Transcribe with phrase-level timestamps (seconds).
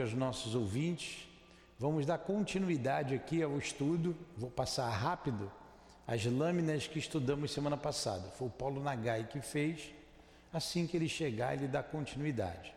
[0.00, 1.28] aos nossos ouvintes.
[1.78, 4.16] Vamos dar continuidade aqui ao estudo.
[4.36, 5.50] Vou passar rápido
[6.06, 8.28] as lâminas que estudamos semana passada.
[8.30, 9.92] Foi o Paulo Nagai que fez.
[10.52, 12.74] Assim que ele chegar, ele dá continuidade.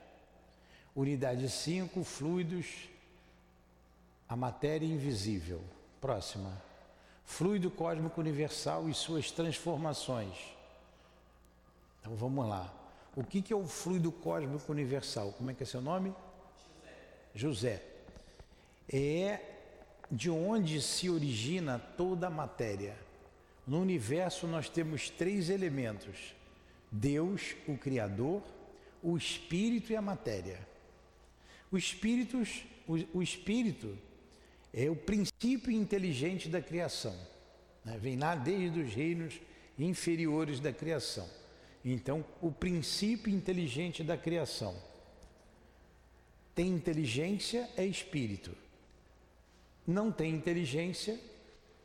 [0.96, 2.88] Unidade 5, fluidos,
[4.30, 5.62] a matéria invisível.
[6.00, 6.52] Próxima.
[7.26, 10.36] Fluido cósmico universal e suas transformações.
[12.00, 12.72] Então vamos lá.
[13.16, 15.34] O que, que é o fluido cósmico universal?
[15.38, 16.14] Como é que é seu nome?
[17.36, 17.84] José,
[18.92, 19.42] é
[20.10, 22.98] de onde se origina toda a matéria.
[23.68, 26.34] No universo nós temos três elementos:
[26.90, 28.42] Deus, o Criador,
[29.04, 30.60] o Espírito e a matéria.
[31.72, 32.42] O espírito,
[32.88, 33.98] o, o espírito
[34.74, 37.16] é o princípio inteligente da criação.
[37.84, 37.98] Né?
[38.00, 39.42] Vem lá desde os reinos
[39.78, 41.28] inferiores da criação.
[41.84, 44.76] Então, o princípio inteligente da criação
[46.56, 48.56] tem inteligência é espírito.
[49.86, 51.20] Não tem inteligência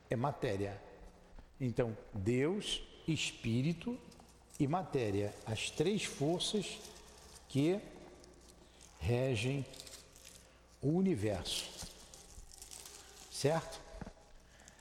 [0.09, 0.81] é matéria.
[1.61, 3.99] Então, Deus, espírito
[4.59, 6.79] e matéria, as três forças
[7.49, 7.81] que
[8.99, 9.67] regem
[10.81, 11.89] o universo.
[13.31, 13.81] Certo?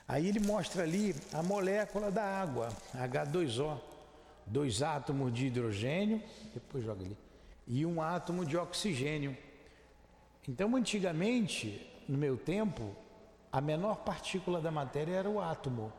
[0.06, 3.78] Aí ele mostra ali a molécula da água, H2O,
[4.44, 6.22] dois átomos de hidrogênio,
[6.52, 7.16] depois joga ali,
[7.66, 9.36] e um átomo de oxigênio.
[10.50, 12.92] Então, antigamente, no meu tempo,
[13.52, 15.92] a menor partícula da matéria era o átomo.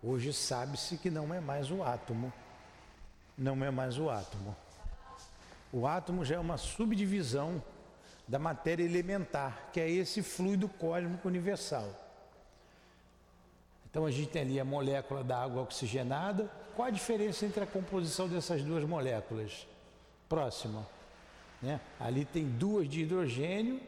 [0.00, 2.32] Hoje sabe-se que não é mais o átomo.
[3.36, 4.54] Não é mais o átomo.
[5.72, 7.60] O átomo já é uma subdivisão
[8.28, 11.90] da matéria elementar, que é esse fluido cósmico universal.
[13.90, 16.48] Então a gente tem ali a molécula da água oxigenada.
[16.76, 19.66] Qual a diferença entre a composição dessas duas moléculas?
[20.28, 20.86] Próxima.
[21.60, 21.80] Né?
[21.98, 23.80] Ali tem duas de hidrogênio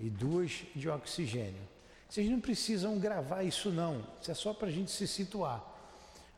[0.00, 1.68] e duas de oxigênio.
[2.08, 5.64] Vocês não precisam gravar isso não, isso é só para a gente se situar.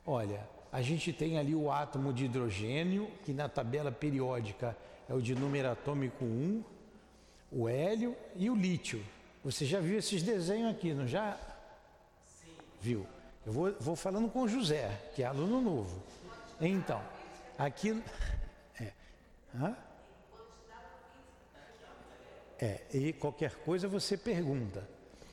[0.05, 4.77] Olha, a gente tem ali o átomo de hidrogênio, que na tabela periódica
[5.09, 6.65] é o de número atômico 1,
[7.53, 9.03] o hélio e o lítio.
[9.45, 11.39] Você já viu esses desenhos aqui, não já?
[12.27, 12.53] Sim.
[12.81, 13.07] Viu?
[13.45, 16.03] Eu vou, vou falando com o José, que é aluno novo.
[16.61, 17.01] Então,
[17.59, 18.03] aqui.
[18.81, 18.91] É.
[19.55, 19.77] Hã?
[22.63, 24.89] É, e qualquer coisa você pergunta.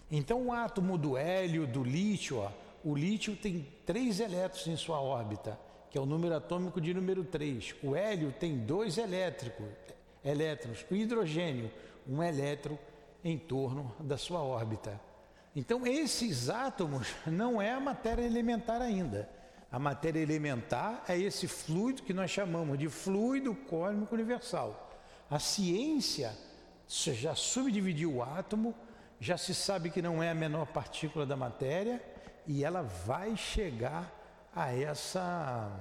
[0.09, 2.51] Então o átomo do hélio, do lítio, ó,
[2.83, 5.55] o lítio tem três elétrons em sua órbita,
[5.91, 7.75] que é o número atômico de número 3.
[7.83, 9.67] O hélio tem dois elétricos,
[10.25, 10.83] elétrons.
[10.89, 11.71] O hidrogênio,
[12.07, 12.79] um elétron
[13.23, 14.99] em torno da sua órbita.
[15.55, 19.29] Então esses átomos não é a matéria elementar ainda.
[19.71, 24.89] A matéria elementar é esse fluido que nós chamamos de fluido cósmico universal.
[25.29, 26.35] A ciência
[26.89, 28.73] você já subdividiu o átomo,
[29.19, 32.03] já se sabe que não é a menor partícula da matéria
[32.47, 34.11] e ela vai chegar
[34.55, 35.71] a essa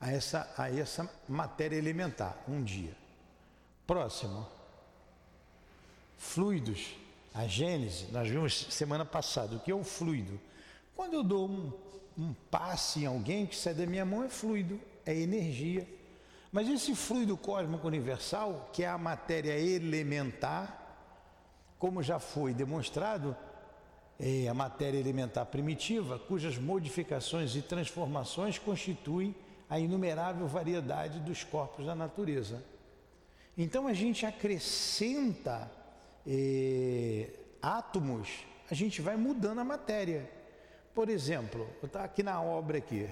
[0.00, 2.96] a essa a essa matéria elementar um dia.
[3.86, 4.44] Próximo.
[6.18, 6.96] Fluidos.
[7.32, 10.40] A gênese, nós vimos semana passada o que é o fluido.
[10.96, 11.72] Quando eu dou um,
[12.18, 15.86] um passe em alguém que sai da minha mão é fluido, é energia.
[16.52, 20.82] Mas esse fluido cósmico universal, que é a matéria elementar,
[21.78, 23.36] como já foi demonstrado,
[24.18, 29.34] é a matéria elementar primitiva, cujas modificações e transformações constituem
[29.68, 32.64] a inumerável variedade dos corpos da natureza.
[33.58, 35.70] Então a gente acrescenta
[36.26, 37.30] é,
[37.60, 40.30] átomos, a gente vai mudando a matéria.
[40.94, 43.08] Por exemplo, eu estou aqui na obra aqui,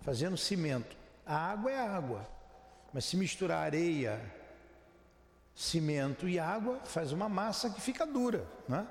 [0.00, 0.96] fazendo cimento.
[1.24, 2.28] A água é água.
[2.92, 4.20] Mas se misturar areia,
[5.54, 8.46] cimento e água, faz uma massa que fica dura.
[8.68, 8.86] Né?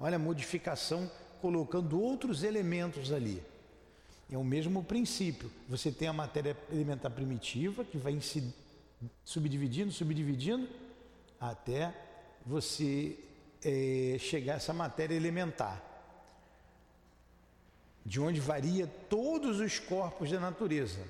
[0.00, 3.42] Olha a modificação colocando outros elementos ali.
[4.30, 5.50] É o mesmo princípio.
[5.68, 8.52] Você tem a matéria elementar primitiva que vai se
[9.24, 10.68] subdividindo, subdividindo,
[11.40, 11.94] até
[12.44, 13.18] você
[13.62, 15.82] é, chegar a essa matéria elementar,
[18.04, 21.00] de onde varia todos os corpos da natureza.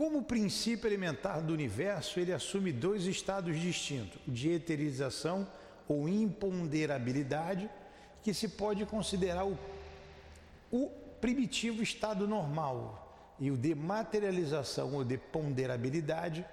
[0.00, 5.46] Como princípio elementar do universo, ele assume dois estados distintos, de eterização
[5.86, 7.68] ou imponderabilidade,
[8.22, 9.58] que se pode considerar o,
[10.72, 10.88] o
[11.20, 16.46] primitivo estado normal, e o de materialização ou de ponderabilidade,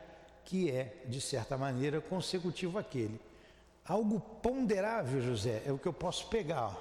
[0.44, 3.18] que é, de certa maneira, consecutivo àquele.
[3.86, 6.76] Algo ponderável, José, é o que eu posso pegar.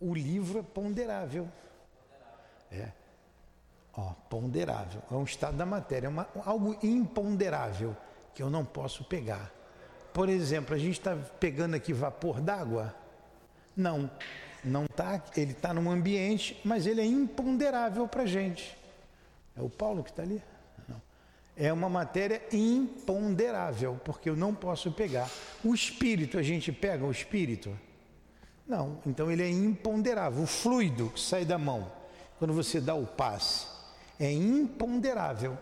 [0.00, 1.46] O livro é ponderável.
[2.72, 2.92] É.
[3.96, 5.02] Ó, ponderável.
[5.10, 7.96] É um estado da matéria, é uma, algo imponderável
[8.34, 9.52] que eu não posso pegar.
[10.12, 12.94] por exemplo, a gente está pegando aqui vapor d'água?
[13.76, 14.10] Não,
[14.64, 15.22] não está.
[15.36, 18.76] Ele está num ambiente, mas ele é imponderável para a gente.
[19.56, 20.42] É o Paulo que está ali?
[20.88, 21.00] Não.
[21.56, 25.28] É uma matéria imponderável, porque eu não posso pegar.
[25.64, 27.76] O espírito, a gente pega o espírito?
[28.66, 30.42] Não, então ele é imponderável.
[30.42, 31.90] O fluido que sai da mão,
[32.38, 33.66] quando você dá o passe,
[34.20, 35.58] é imponderável.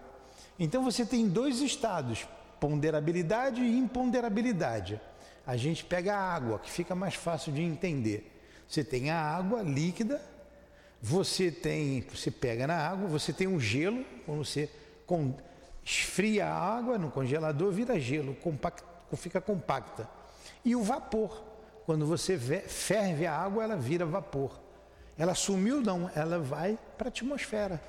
[0.59, 2.27] Então você tem dois estados,
[2.59, 5.01] ponderabilidade e imponderabilidade.
[5.47, 8.35] A gente pega a água, que fica mais fácil de entender.
[8.69, 10.21] Você tem a água líquida,
[11.01, 14.69] você tem, você pega na água, você tem um gelo, quando você
[15.85, 18.83] esfria a água no congelador, vira gelo, compact,
[19.15, 20.09] fica compacta.
[20.65, 21.43] E o vapor,
[21.87, 24.61] quando você ferve a água, ela vira vapor.
[25.17, 27.81] Ela sumiu não, ela vai para a atmosfera.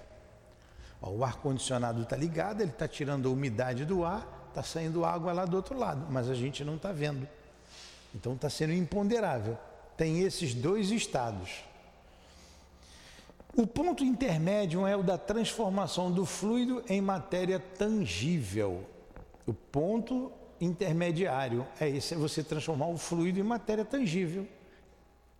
[1.01, 5.31] Ó, o ar-condicionado está ligado, ele está tirando a umidade do ar, está saindo água
[5.31, 7.27] lá do outro lado, mas a gente não está vendo.
[8.13, 9.57] Então está sendo imponderável.
[9.95, 11.63] Tem esses dois estados.
[13.55, 18.85] O ponto intermédio é o da transformação do fluido em matéria tangível.
[19.45, 20.31] O ponto
[20.61, 24.47] intermediário é esse, é você transformar o fluido em matéria tangível.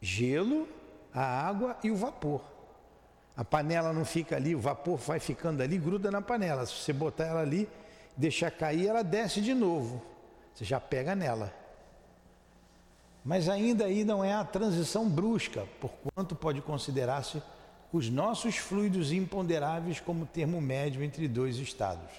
[0.01, 0.67] Gelo,
[1.13, 2.41] a água e o vapor.
[3.39, 6.65] A panela não fica ali, o vapor vai ficando ali, gruda na panela.
[6.65, 7.69] Se você botar ela ali,
[8.17, 10.01] deixar cair, ela desce de novo.
[10.53, 11.53] Você já pega nela.
[13.23, 17.41] Mas ainda aí não é a transição brusca, porquanto pode considerar-se
[17.93, 22.11] os nossos fluidos imponderáveis como termo médio entre dois estados.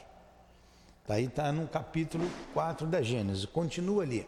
[1.07, 3.45] Daí tá está no capítulo 4 da Gênesis.
[3.45, 4.27] Continua ali.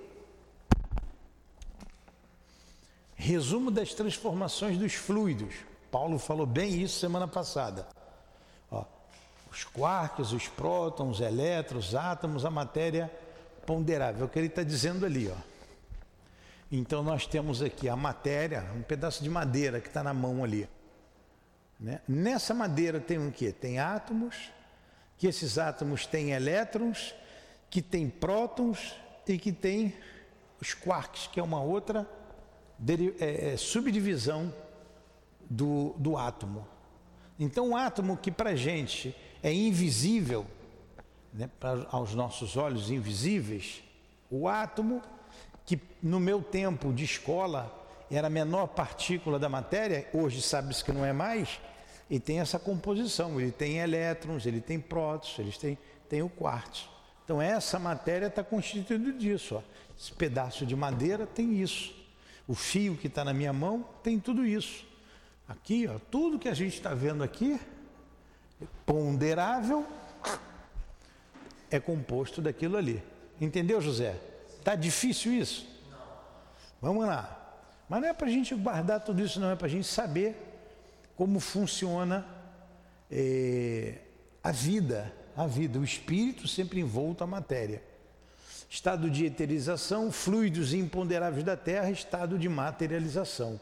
[3.15, 5.72] Resumo das transformações dos fluidos.
[5.93, 7.87] Paulo falou bem isso semana passada
[9.53, 13.13] os quarks, os prótons, elétrons, átomos, a matéria
[13.67, 15.29] ponderável, é o que ele está dizendo ali.
[15.29, 15.37] Ó.
[16.71, 20.67] Então nós temos aqui a matéria, um pedaço de madeira que está na mão ali.
[21.79, 22.01] Né?
[22.09, 23.53] Nessa madeira tem o quê?
[23.53, 24.51] Tem átomos,
[25.19, 27.15] que esses átomos têm elétrons,
[27.69, 28.97] que tem prótons
[29.29, 29.95] e que tem
[30.61, 32.09] os quarks, que é uma outra
[33.21, 34.53] é, é, subdivisão
[35.53, 36.67] do, do átomo.
[37.39, 40.47] Então, o átomo que para a gente é invisível,
[41.33, 41.51] né,
[41.91, 43.83] aos nossos olhos invisíveis,
[44.31, 45.03] o átomo,
[45.67, 47.71] que no meu tempo de escola
[48.11, 51.61] era a menor partícula da matéria, hoje sabe-se que não é mais,
[52.09, 55.79] e tem essa composição, ele tem elétrons, ele tem prótons, eles têm,
[56.09, 56.89] tem o quartzo.
[57.25, 59.57] Então essa matéria está constituída disso.
[59.57, 59.63] Ó.
[59.99, 61.95] Esse pedaço de madeira tem isso.
[62.47, 64.92] O fio que está na minha mão tem tudo isso.
[65.49, 67.61] Aqui, ó, tudo que a gente está vendo aqui
[68.87, 69.87] ponderável
[71.71, 73.03] é composto daquilo ali.
[73.41, 74.17] Entendeu, José?
[74.63, 75.67] Tá difícil isso?
[76.81, 77.39] Vamos lá.
[77.89, 80.37] Mas não é para a gente guardar tudo isso, não, é para a gente saber
[81.17, 82.27] como funciona
[83.11, 83.99] eh,
[84.43, 87.83] a vida, a vida, o espírito sempre envolto à matéria.
[88.69, 93.61] Estado de eterização, fluidos imponderáveis da Terra, estado de materialização.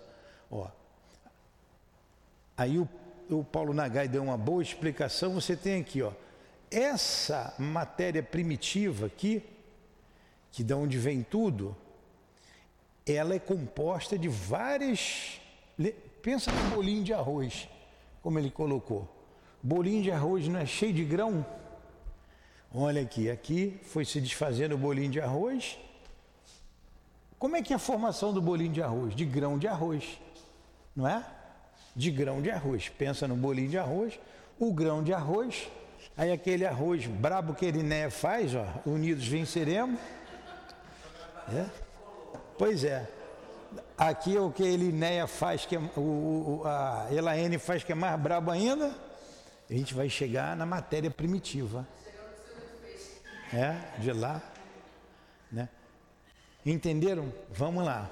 [0.48, 0.68] Ó,
[2.62, 2.88] aí o
[3.34, 6.12] o Paulo Nagai deu uma boa explicação, você tem aqui, ó,
[6.70, 9.42] essa matéria primitiva aqui,
[10.52, 11.76] que de onde vem tudo,
[13.06, 15.40] ela é composta de várias.
[16.22, 17.68] Pensa no bolinho de arroz,
[18.22, 19.08] como ele colocou.
[19.62, 21.44] Bolinho de arroz não é cheio de grão?
[22.72, 25.78] Olha aqui, aqui foi se desfazendo o bolinho de arroz.
[27.38, 29.14] Como é que é a formação do bolinho de arroz?
[29.14, 30.20] De grão de arroz,
[30.94, 31.24] não é?
[31.94, 32.88] De grão de arroz.
[32.88, 34.18] Pensa no bolinho de arroz,
[34.58, 35.68] o grão de arroz,
[36.16, 39.98] aí aquele arroz brabo que Eriné faz, ó, unidos venceremos.
[41.52, 41.66] É?
[42.58, 43.08] Pois é.
[43.96, 47.94] Aqui é o que a Elinéia faz, que é, o, a Elaine faz que é
[47.94, 48.94] mais brabo ainda.
[49.68, 51.86] A gente vai chegar na matéria primitiva.
[53.52, 54.40] É, de lá.
[55.50, 55.68] Né?
[56.64, 57.32] Entenderam?
[57.50, 58.10] Vamos lá.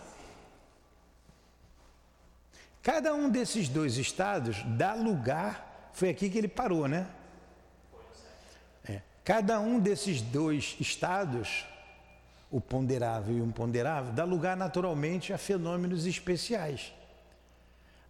[2.88, 7.07] Cada um desses dois estados dá lugar, foi aqui que ele parou, né?
[8.88, 11.66] É, cada um desses dois estados,
[12.50, 16.95] o ponderável e o imponderável, dá lugar naturalmente a fenômenos especiais.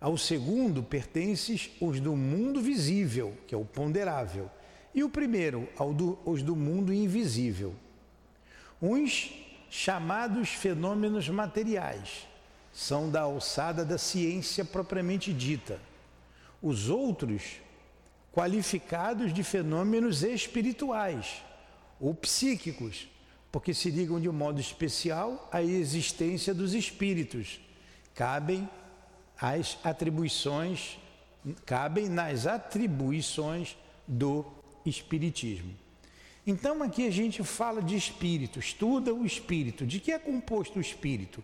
[0.01, 4.49] Ao segundo pertencem os do mundo visível, que é o ponderável,
[4.95, 7.75] e o primeiro, ao do, os do mundo invisível.
[8.81, 9.29] Uns
[9.69, 12.28] chamados fenômenos materiais,
[12.79, 15.81] são da alçada da ciência propriamente dita.
[16.63, 17.57] Os outros,
[18.33, 21.43] qualificados de fenômenos espirituais
[21.99, 23.09] ou psíquicos,
[23.51, 27.59] porque se ligam de um modo especial à existência dos espíritos.
[28.15, 28.69] Cabem
[29.41, 31.01] as atribuições,
[31.67, 34.47] cabem nas atribuições do
[34.87, 35.75] espiritismo.
[36.47, 39.85] Então aqui a gente fala de espírito, estuda o espírito.
[39.85, 41.43] De que é composto o espírito?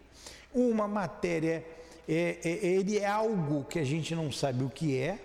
[0.54, 1.64] Uma matéria,
[2.08, 5.18] é, é, ele é algo que a gente não sabe o que é,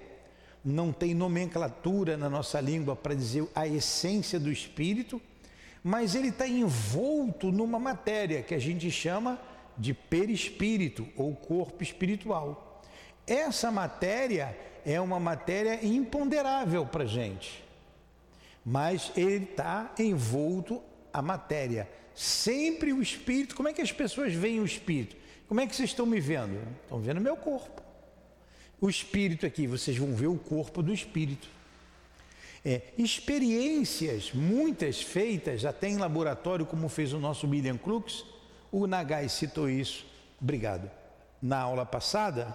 [0.63, 5.21] não tem nomenclatura na nossa língua para dizer a essência do espírito,
[5.83, 9.39] mas ele está envolto numa matéria que a gente chama
[9.77, 12.81] de perispírito ou corpo espiritual.
[13.25, 17.63] Essa matéria é uma matéria imponderável para a gente,
[18.65, 20.81] mas ele está envolto
[21.13, 21.87] a matéria.
[22.19, 25.15] Sempre o espírito, como é que as pessoas veem o espírito?
[25.47, 26.59] Como é que vocês estão me vendo?
[26.83, 27.81] Estão vendo meu corpo.
[28.81, 31.47] O espírito aqui, vocês vão ver o corpo do espírito.
[32.65, 38.25] É, experiências, muitas feitas até em laboratório, como fez o nosso William Crookes,
[38.69, 40.05] o Nagai citou isso,
[40.41, 40.91] obrigado,
[41.41, 42.53] na aula passada.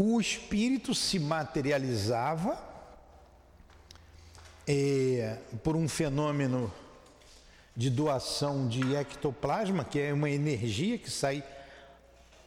[0.00, 2.56] O espírito se materializava
[4.64, 6.72] é, por um fenômeno
[7.76, 11.42] de doação de ectoplasma, que é uma energia que sai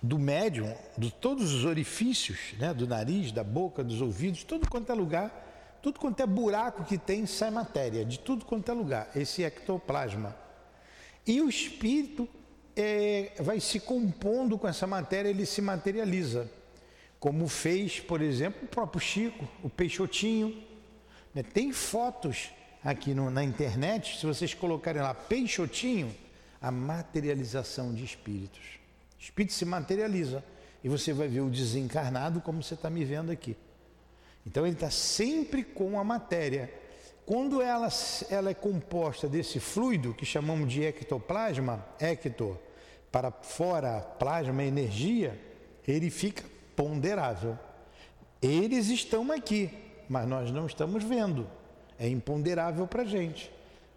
[0.02, 4.90] do médium, de todos os orifícios, né, do nariz, da boca, dos ouvidos, tudo quanto
[4.90, 9.10] é lugar, tudo quanto é buraco que tem, sai matéria, de tudo quanto é lugar,
[9.14, 10.34] esse ectoplasma.
[11.28, 12.30] E o espírito
[12.78, 16.61] é, vai se compondo com essa matéria, ele se materializa.
[17.22, 20.62] Como fez, por exemplo, o próprio Chico, o Peixotinho.
[21.34, 21.42] Né?
[21.42, 22.50] Tem fotos
[22.84, 26.14] aqui no, na internet, se vocês colocarem lá Peixotinho,
[26.62, 28.82] a materialização de espíritos
[29.22, 30.44] espírito se materializa
[30.84, 33.56] e você vai ver o desencarnado como você está me vendo aqui.
[34.46, 36.74] Então ele está sempre com a matéria.
[37.24, 37.88] Quando ela,
[38.32, 42.58] ela é composta desse fluido que chamamos de ectoplasma, ecto,
[43.12, 45.40] para fora, plasma, energia,
[45.88, 46.44] ele fica
[46.76, 47.58] ponderável.
[48.42, 49.70] Eles estão aqui,
[50.10, 51.48] mas nós não estamos vendo.
[52.00, 53.52] É imponderável para a gente.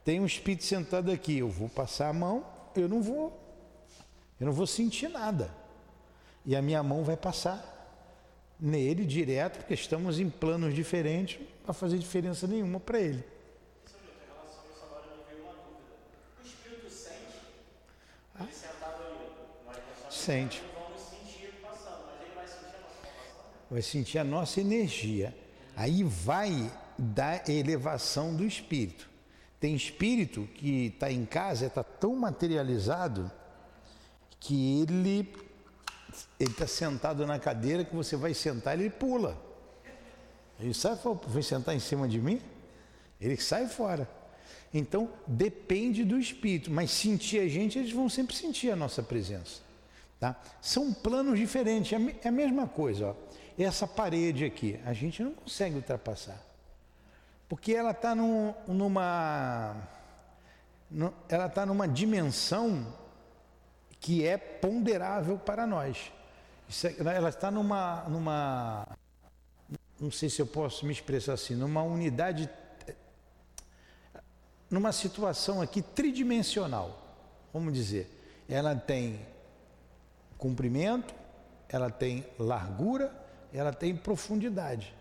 [0.05, 2.45] Tem um espírito sentado aqui, eu vou passar a mão,
[2.77, 3.45] eu não vou
[4.39, 5.51] eu não vou sentir nada.
[6.45, 7.73] E a minha mão vai passar
[8.59, 13.25] nele direto, porque estamos em planos diferentes, não vai fazer diferença nenhuma para ele.
[20.11, 20.74] Sente.
[23.75, 25.37] Vai sentir a nossa energia.
[25.75, 29.11] Aí vai da elevação do espírito.
[29.59, 33.29] Tem espírito que está em casa, está tão materializado
[34.39, 35.29] que ele
[36.39, 39.37] está sentado na cadeira que você vai sentar, ele pula.
[40.61, 42.41] Ele sai fora, vem sentar em cima de mim,
[43.21, 44.09] ele sai fora.
[44.73, 49.63] Então depende do espírito, mas sentir a gente, eles vão sempre sentir a nossa presença.
[50.21, 50.41] Tá?
[50.63, 53.09] São planos diferentes, é, é a mesma coisa.
[53.09, 53.35] Ó.
[53.59, 56.39] Essa parede aqui, a gente não consegue ultrapassar.
[57.49, 59.77] Porque ela está num, numa.
[61.29, 62.87] Ela está numa dimensão
[64.01, 66.13] que é ponderável para nós.
[66.85, 68.87] É, ela está numa, numa,
[70.01, 72.51] não sei se eu posso me expressar assim, numa unidade,
[74.71, 77.01] numa situação aqui tridimensional,
[77.53, 78.11] vamos dizer.
[78.49, 79.21] Ela tem
[80.37, 81.15] comprimento,
[81.69, 83.24] ela tem largura,
[83.55, 84.93] ela tem profundidade.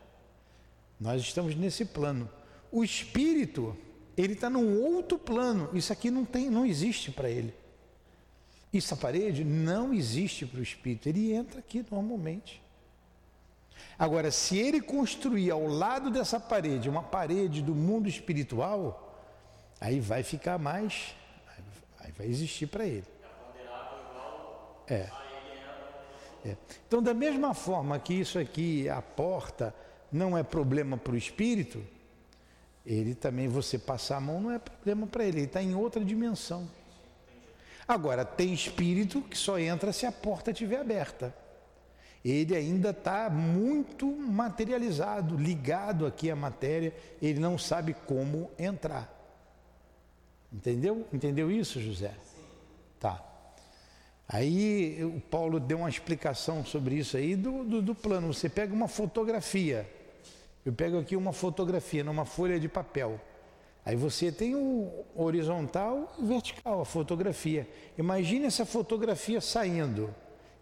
[0.99, 2.29] Nós estamos nesse plano.
[2.71, 3.75] O espírito,
[4.15, 5.69] ele está num outro plano.
[5.73, 7.53] Isso aqui não tem, não existe para ele.
[8.73, 12.61] Essa parede não existe para o espírito, ele entra aqui normalmente.
[13.97, 19.21] Agora, se ele construir ao lado dessa parede uma parede do mundo espiritual,
[19.79, 21.15] aí vai ficar mais,
[21.99, 23.05] aí vai existir para ele.
[24.87, 25.22] É.
[26.45, 26.57] é.
[26.87, 29.73] Então, da mesma forma que isso aqui, a porta,
[30.11, 31.83] não é problema para o espírito,
[32.85, 36.03] ele também, você passar a mão, não é problema para ele, ele está em outra
[36.03, 36.67] dimensão.
[37.87, 41.33] Agora, tem espírito que só entra se a porta estiver aberta.
[42.23, 49.11] Ele ainda está muito materializado, ligado aqui à matéria, ele não sabe como entrar.
[50.51, 51.05] Entendeu?
[51.11, 52.13] Entendeu isso, José?
[52.23, 52.41] Sim.
[52.99, 53.32] Tá.
[54.27, 58.33] Aí o Paulo deu uma explicação sobre isso aí do, do, do plano.
[58.33, 59.89] Você pega uma fotografia.
[60.65, 63.19] Eu pego aqui uma fotografia numa folha de papel.
[63.85, 67.67] Aí você tem o horizontal e vertical, a fotografia.
[67.97, 70.13] Imagine essa fotografia saindo.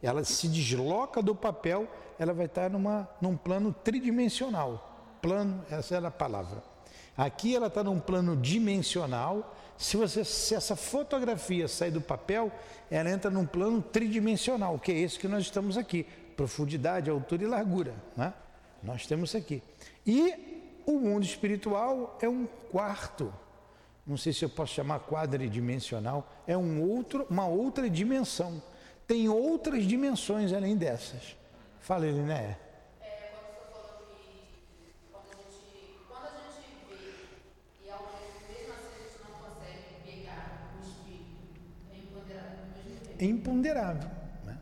[0.01, 1.88] Ela se desloca do papel,
[2.18, 5.18] ela vai estar numa, num plano tridimensional.
[5.22, 6.71] plano, essa era a palavra.
[7.18, 9.56] Aqui ela está num plano dimensional.
[9.77, 12.51] Se, você, se essa fotografia sair do papel,
[12.89, 16.06] ela entra num plano tridimensional, que é esse que nós estamos aqui.
[16.36, 17.94] Profundidade, altura e largura.
[18.15, 18.34] Né?
[18.82, 19.62] Nós temos aqui.
[20.06, 23.34] E o mundo espiritual é um quarto.
[24.06, 26.27] Não sei se eu posso chamar quadridimensional.
[26.48, 28.62] É um outro, uma outra dimensão.
[29.06, 31.36] Tem outras dimensões além dessas.
[31.80, 32.58] Fala, Eliné.
[43.22, 44.10] É imponderável.
[44.46, 44.58] Né?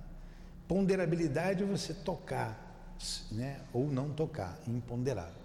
[0.68, 2.98] Ponderabilidade é você tocar,
[3.32, 3.62] né?
[3.74, 5.40] ou não tocar, imponderável.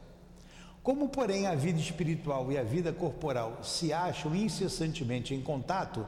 [0.83, 6.07] Como, porém, a vida espiritual e a vida corporal se acham incessantemente em contato,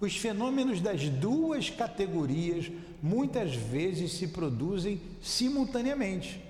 [0.00, 2.70] os fenômenos das duas categorias
[3.02, 6.44] muitas vezes se produzem simultaneamente.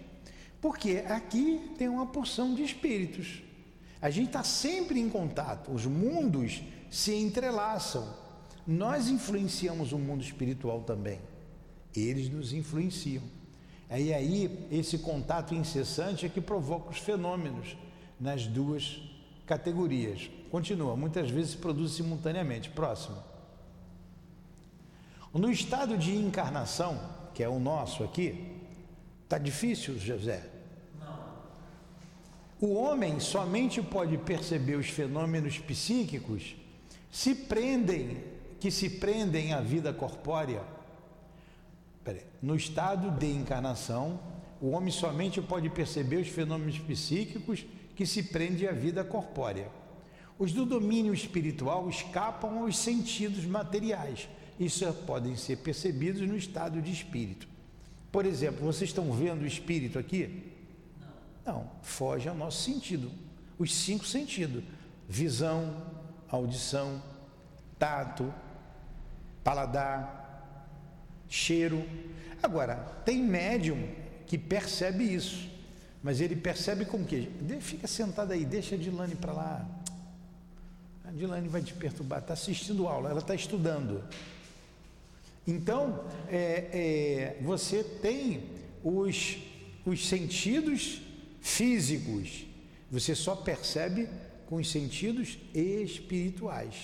[0.61, 3.43] Porque aqui tem uma porção de espíritos.
[4.03, 6.61] A gente está sempre em contato, os mundos
[6.91, 8.12] se entrelaçam.
[8.69, 11.19] Nós influenciamos o mundo espiritual também.
[11.97, 13.23] Eles nos influenciam.
[13.91, 17.79] E aí, esse contato incessante é que provoca os fenômenos
[18.21, 19.01] nas duas
[19.47, 20.31] categorias.
[20.51, 22.69] Continua, muitas vezes se produz simultaneamente.
[22.69, 23.17] Próximo.
[25.33, 27.01] No estado de encarnação,
[27.33, 28.55] que é o nosso aqui,
[29.25, 30.47] está difícil, José?
[31.01, 31.25] Não.
[32.61, 36.55] O homem somente pode perceber os fenômenos psíquicos
[37.11, 40.62] se prendem que se prendem à vida corpórea.
[42.41, 44.21] No estado de encarnação,
[44.61, 49.69] o homem somente pode perceber os fenômenos psíquicos que se prendem à vida corpórea.
[50.38, 56.81] Os do domínio espiritual escapam aos sentidos materiais e só podem ser percebidos no estado
[56.81, 57.49] de espírito.
[58.11, 60.53] Por exemplo, vocês estão vendo o espírito aqui?
[61.45, 61.55] Não.
[61.55, 63.11] Não, foge ao nosso sentido.
[63.59, 64.62] Os cinco sentidos:
[65.09, 65.83] visão,
[66.29, 67.02] audição,
[67.78, 68.32] tato,
[69.49, 70.69] paladar,
[71.26, 71.82] cheiro.
[72.43, 72.75] Agora,
[73.06, 73.89] tem médium
[74.26, 75.49] que percebe isso,
[76.02, 77.30] mas ele percebe com que?
[77.63, 79.67] Fica sentado aí, deixa a Dilane para lá.
[81.02, 84.04] A Dilane vai te perturbar, está assistindo aula, ela está estudando.
[85.47, 88.50] Então, é, é, você tem
[88.84, 89.39] os,
[89.87, 91.00] os sentidos
[91.41, 92.45] físicos,
[92.91, 94.11] você só percebe
[94.45, 96.75] com os sentidos espirituais.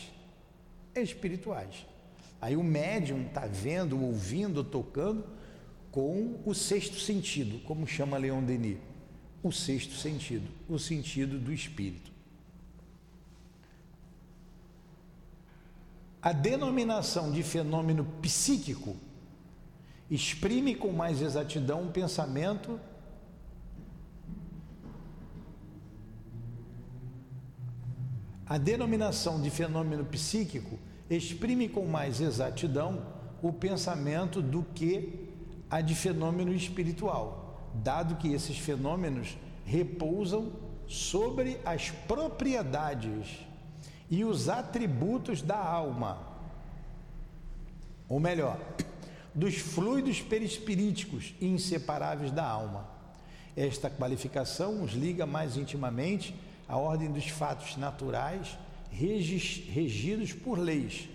[0.94, 1.84] Espirituais.
[2.44, 5.24] Aí o médium está vendo, ouvindo, tocando
[5.90, 8.76] com o sexto sentido, como chama Leon Denis.
[9.42, 12.12] O sexto sentido, o sentido do espírito.
[16.20, 18.94] A denominação de fenômeno psíquico
[20.10, 22.78] exprime com mais exatidão um pensamento
[28.46, 30.78] A denominação de fenômeno psíquico
[31.08, 33.02] exprime com mais exatidão
[33.42, 35.28] o pensamento do que
[35.70, 40.52] a de fenômeno espiritual, dado que esses fenômenos repousam
[40.86, 43.28] sobre as propriedades
[44.10, 46.18] e os atributos da alma.
[48.08, 48.58] Ou melhor,
[49.34, 52.86] dos fluidos perispiríticos inseparáveis da alma.
[53.56, 56.34] Esta qualificação os liga mais intimamente
[56.68, 58.56] à ordem dos fatos naturais
[58.94, 61.08] regidos por leis.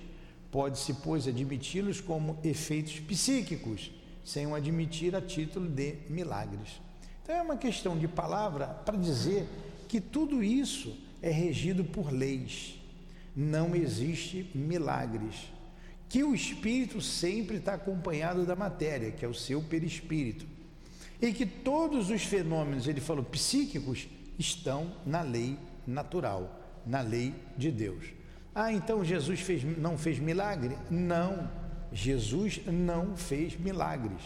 [0.52, 3.92] Pode-se, pois, admiti-los como efeitos psíquicos,
[4.26, 6.82] sem o admitir a título de milagres.
[7.24, 9.48] Então é uma questão de palavra para dizer
[9.88, 12.76] que tudo isso é regido por leis.
[13.36, 15.36] Não existe milagres.
[16.10, 20.46] Que o espírito sempre está acompanhado da matéria, que é o seu perispírito.
[21.22, 26.59] E que todos os fenômenos, ele falou, psíquicos, estão na lei natural
[26.90, 28.04] na lei de Deus.
[28.54, 30.76] Ah, então Jesus fez, não fez milagre?
[30.90, 31.48] Não,
[31.94, 34.22] Jesus não fez milagres.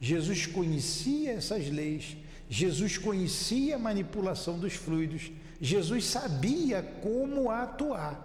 [0.00, 2.16] Jesus conhecia essas leis,
[2.48, 8.24] Jesus conhecia a manipulação dos fluidos, Jesus sabia como atuar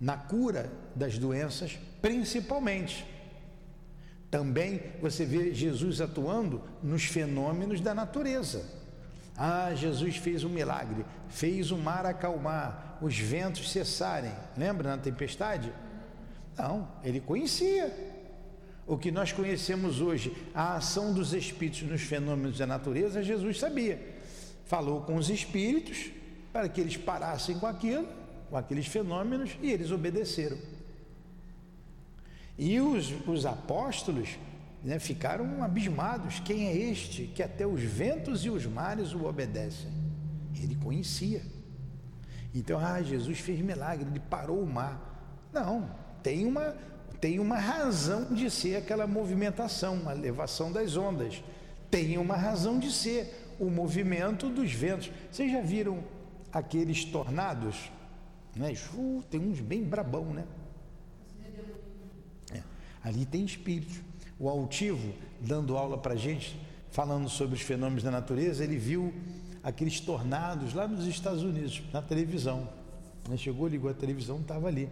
[0.00, 3.06] na cura das doenças, principalmente.
[4.28, 8.64] Também você vê Jesus atuando nos fenômenos da natureza.
[9.36, 14.32] Ah, Jesus fez um milagre, fez o mar acalmar, os ventos cessarem.
[14.56, 15.72] Lembra na tempestade?
[16.56, 18.14] Não, ele conhecia.
[18.86, 24.00] O que nós conhecemos hoje, a ação dos espíritos nos fenômenos da natureza, Jesus sabia.
[24.64, 26.10] Falou com os espíritos
[26.52, 28.08] para que eles parassem com aquilo,
[28.48, 30.56] com aqueles fenômenos, e eles obedeceram.
[32.56, 34.38] E os, os apóstolos
[34.82, 36.40] né, ficaram abismados.
[36.40, 39.90] Quem é este que até os ventos e os mares o obedecem?
[40.54, 41.42] Ele conhecia.
[42.54, 45.48] Então, ah, Jesus fez milagre, ele parou o mar.
[45.52, 45.90] Não,
[46.22, 46.74] tem uma,
[47.20, 51.42] tem uma razão de ser aquela movimentação, a elevação das ondas.
[51.90, 55.10] Tem uma razão de ser o movimento dos ventos.
[55.30, 56.02] Vocês já viram
[56.52, 57.90] aqueles tornados?
[58.54, 58.74] Né?
[58.94, 60.44] Uh, tem uns bem brabão, né?
[62.52, 62.62] É,
[63.04, 64.02] ali tem espírito.
[64.38, 66.58] O altivo, dando aula para gente,
[66.90, 69.12] falando sobre os fenômenos da natureza, ele viu
[69.62, 72.68] aqueles tornados lá nos Estados Unidos, na televisão.
[73.28, 73.36] Né?
[73.36, 74.88] Chegou, ligou a televisão, estava ali.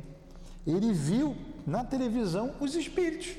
[0.66, 3.37] Ele viu na televisão os espíritos,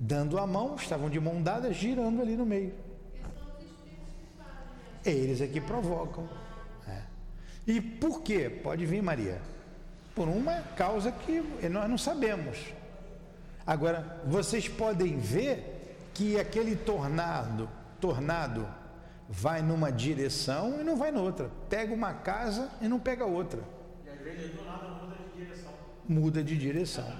[0.00, 2.72] dando a mão, estavam de mão dada, girando ali no meio.
[5.04, 6.28] Eles é que provocam.
[6.86, 7.02] É.
[7.66, 8.50] E por quê?
[8.50, 9.40] Pode vir, Maria.
[10.14, 12.58] Por uma causa que nós não sabemos.
[13.68, 17.68] Agora, vocês podem ver que aquele tornado,
[18.00, 18.66] tornado
[19.28, 21.50] vai numa direção e não vai noutra.
[21.68, 23.60] Pega uma casa e não pega outra.
[24.06, 25.72] E às vezes do nada muda de direção.
[26.08, 27.12] Muda de direção.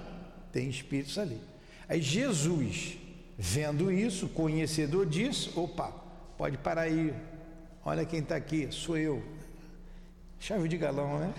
[0.51, 1.39] Tem espíritos ali.
[1.87, 2.97] Aí Jesus,
[3.37, 5.93] vendo isso, conhecedor disso, opa,
[6.35, 7.13] pode parar aí.
[7.85, 9.23] Olha quem está aqui, sou eu.
[10.39, 11.33] Chave de galão, né?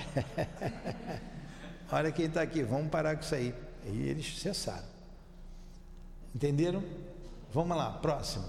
[1.90, 3.52] Olha quem está aqui, vamos parar com isso aí.
[3.84, 4.99] E eles cessaram.
[6.34, 6.82] Entenderam?
[7.52, 8.44] Vamos lá, próximo.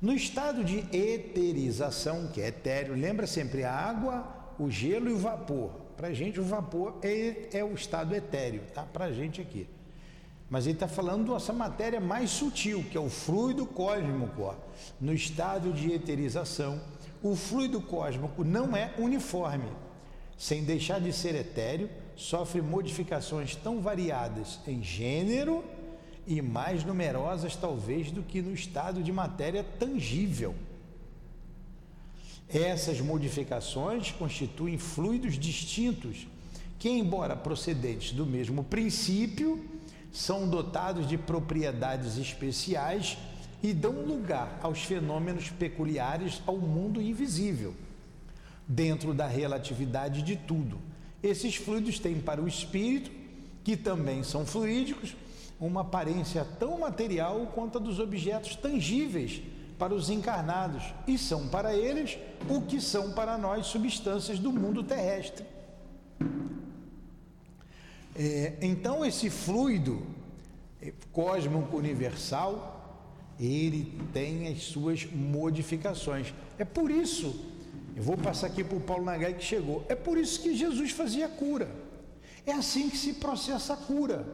[0.00, 5.18] No estado de eterização, que é etéreo, lembra sempre a água, o gelo e o
[5.18, 5.70] vapor.
[5.96, 8.82] Para a gente, o vapor é, é o estado etéreo, tá?
[8.82, 9.66] Para a gente aqui.
[10.50, 14.54] Mas ele está falando dessa matéria mais sutil, que é o fluido cósmico.
[15.00, 16.80] No estado de eterização,
[17.22, 19.72] o fluido cósmico não é uniforme.
[20.36, 25.62] Sem deixar de ser etéreo, sofre modificações tão variadas em gênero
[26.26, 30.54] e mais numerosas, talvez, do que no estado de matéria tangível.
[32.48, 36.26] Essas modificações constituem fluidos distintos
[36.78, 39.64] que, embora procedentes do mesmo princípio,
[40.10, 43.18] são dotados de propriedades especiais
[43.62, 47.74] e dão lugar aos fenômenos peculiares ao mundo invisível,
[48.66, 50.78] dentro da relatividade de tudo
[51.28, 53.10] esses fluidos têm para o espírito,
[53.64, 55.16] que também são fluídicos,
[55.58, 59.42] uma aparência tão material quanto a dos objetos tangíveis
[59.78, 64.82] para os encarnados, e são para eles o que são para nós substâncias do mundo
[64.82, 65.44] terrestre.
[68.14, 70.02] É, então, esse fluido
[70.80, 72.72] é, cósmico universal,
[73.38, 76.32] ele tem as suas modificações.
[76.58, 77.55] É por isso
[77.96, 79.82] eu vou passar aqui para o Paulo Nagai que chegou.
[79.88, 81.70] É por isso que Jesus fazia cura.
[82.44, 84.26] É assim que se processa a cura.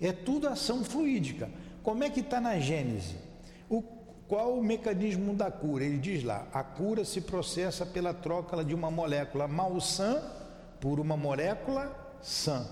[0.00, 1.50] É tudo ação fluídica.
[1.82, 3.16] Como é que está na Gênese?
[3.68, 3.82] O,
[4.26, 5.84] qual o mecanismo da cura?
[5.84, 10.22] Ele diz lá: a cura se processa pela troca de uma molécula malsã
[10.80, 12.66] por uma molécula sã.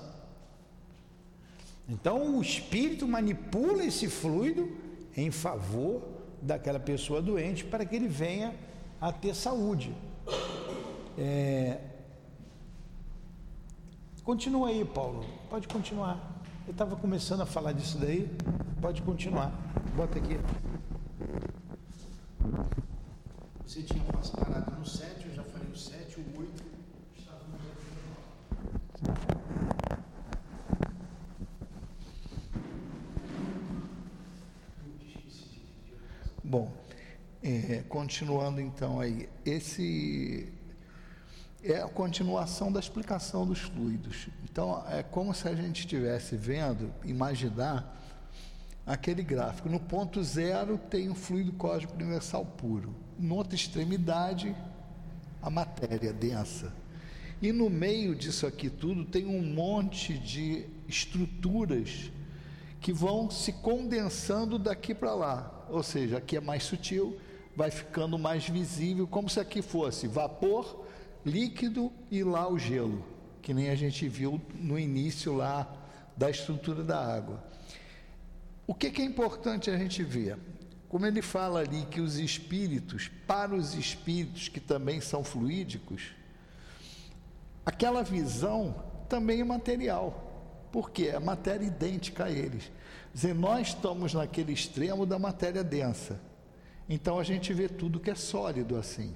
[1.87, 4.75] Então o espírito manipula esse fluido
[5.15, 6.03] em favor
[6.41, 8.55] daquela pessoa doente para que ele venha
[8.99, 9.95] a ter saúde.
[11.19, 11.81] É...
[14.25, 15.25] Continua aí, Paulo.
[15.51, 16.43] Pode continuar.
[16.67, 18.31] Eu estava começando a falar disso daí.
[18.81, 19.53] Pode continuar.
[19.97, 20.39] Bota aqui.
[23.65, 26.73] Você tinha parado no 7, eu já falei o 7, o 8.
[36.45, 36.71] Bom,
[37.43, 40.53] é, continuando então aí, esse
[41.63, 44.29] é a continuação da explicação dos fluidos.
[44.45, 47.99] Então, é como se a gente estivesse vendo, imaginar
[48.87, 49.69] aquele gráfico.
[49.69, 52.95] No ponto zero tem o fluido cósmico universal puro.
[53.19, 54.55] Na outra extremidade,
[55.41, 56.73] a matéria densa.
[57.41, 62.11] E no meio disso aqui tudo tem um monte de estruturas
[62.81, 65.67] que vão se condensando daqui para lá.
[65.69, 67.19] Ou seja, aqui é mais sutil,
[67.55, 70.85] vai ficando mais visível, como se aqui fosse vapor,
[71.25, 73.05] líquido e lá o gelo,
[73.41, 75.71] que nem a gente viu no início lá
[76.17, 77.43] da estrutura da água.
[78.67, 80.39] O que, que é importante a gente ver?
[80.89, 86.13] Como ele fala ali que os espíritos, para os espíritos que também são fluídicos,
[87.65, 88.75] aquela visão
[89.09, 92.65] também é material, porque é matéria idêntica a eles.
[92.65, 96.19] Quer dizer, nós estamos naquele extremo da matéria densa
[96.93, 99.15] então a gente vê tudo que é sólido assim.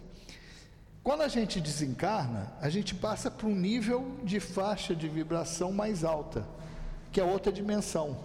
[1.04, 6.02] Quando a gente desencarna, a gente passa para um nível de faixa de vibração mais
[6.02, 6.48] alta,
[7.12, 8.18] que é outra dimensão.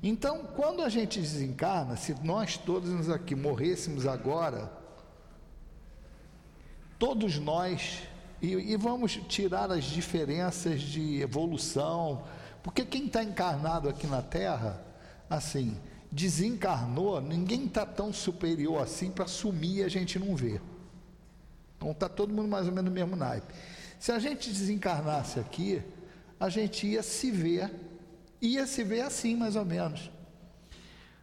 [0.00, 4.72] Então, quando a gente desencarna, se nós todos aqui morrêssemos agora,
[6.96, 8.04] todos nós,
[8.40, 12.22] e, e vamos tirar as diferenças de evolução,
[12.62, 14.80] porque quem está encarnado aqui na Terra,
[15.28, 15.76] assim,
[16.10, 20.60] desencarnou, ninguém está tão superior assim para sumir e a gente não vê.
[21.76, 23.54] Então está todo mundo mais ou menos no mesmo naipe.
[23.98, 25.82] Se a gente desencarnasse aqui,
[26.38, 27.70] a gente ia se ver,
[28.40, 30.10] ia se ver assim mais ou menos.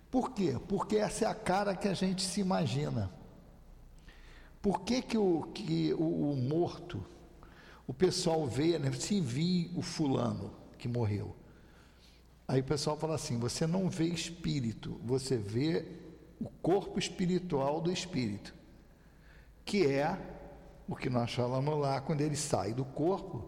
[0.10, 0.56] Por quê?
[0.68, 3.12] Porque essa é a cara que a gente se imagina.
[4.62, 7.04] Por que, que, o, que o, o morto,
[7.86, 8.92] o pessoal vê, né?
[8.94, 11.36] se vi o fulano que morreu.
[12.48, 15.86] Aí o pessoal fala assim: você não vê espírito, você vê
[16.40, 18.54] o corpo espiritual do espírito,
[19.66, 20.18] que é
[20.88, 23.44] o que nós falamos lá, quando ele sai do corpo,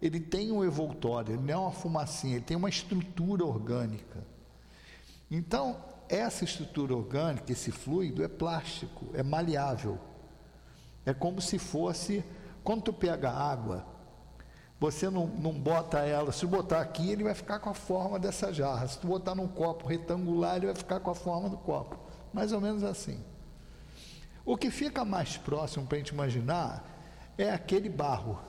[0.00, 4.26] ele tem um evoltório, ele não é uma fumacinha, ele tem uma estrutura orgânica.
[5.30, 5.76] Então,
[6.08, 9.98] essa estrutura orgânica, esse fluido, é plástico, é maleável.
[11.06, 12.24] É como se fosse,
[12.64, 13.86] quando tu pega água,
[14.82, 18.52] você não, não bota ela, se botar aqui, ele vai ficar com a forma dessa
[18.52, 18.88] jarra.
[18.88, 21.96] Se tu botar num copo retangular, ele vai ficar com a forma do copo.
[22.32, 23.22] Mais ou menos assim.
[24.44, 26.84] O que fica mais próximo para a gente imaginar
[27.38, 28.40] é aquele barro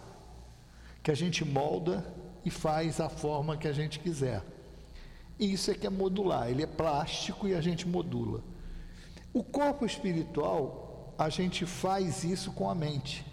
[1.03, 2.03] que a gente molda
[2.43, 4.41] e faz a forma que a gente quiser.
[5.37, 8.41] E isso é que é modular, ele é plástico e a gente modula.
[9.31, 13.23] O corpo espiritual, a gente faz isso com a mente.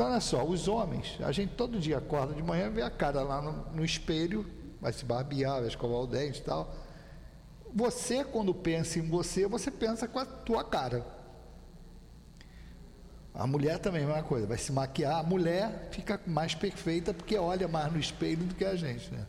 [0.00, 3.22] Então, olha só, os homens, a gente todo dia acorda de manhã, vê a cara
[3.22, 4.46] lá no, no espelho,
[4.80, 6.74] vai se barbear, vai escovar o dente e tal.
[7.74, 11.04] Você, quando pensa em você, você pensa com a tua cara.
[13.34, 15.20] A mulher também é a mesma coisa, vai se maquiar.
[15.20, 19.26] A mulher fica mais perfeita porque olha mais no espelho do que a gente, né?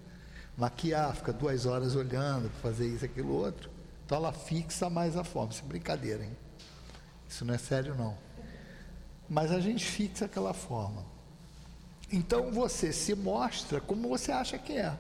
[0.56, 3.70] Maquiar, fica duas horas olhando para fazer isso, aquilo, outro.
[4.06, 5.52] Então ela fixa mais a forma.
[5.52, 6.38] Isso é brincadeira, hein?
[7.28, 8.31] Isso não é sério, não
[9.32, 11.06] mas a gente fixa aquela forma.
[12.12, 14.94] Então você se mostra como você acha que é.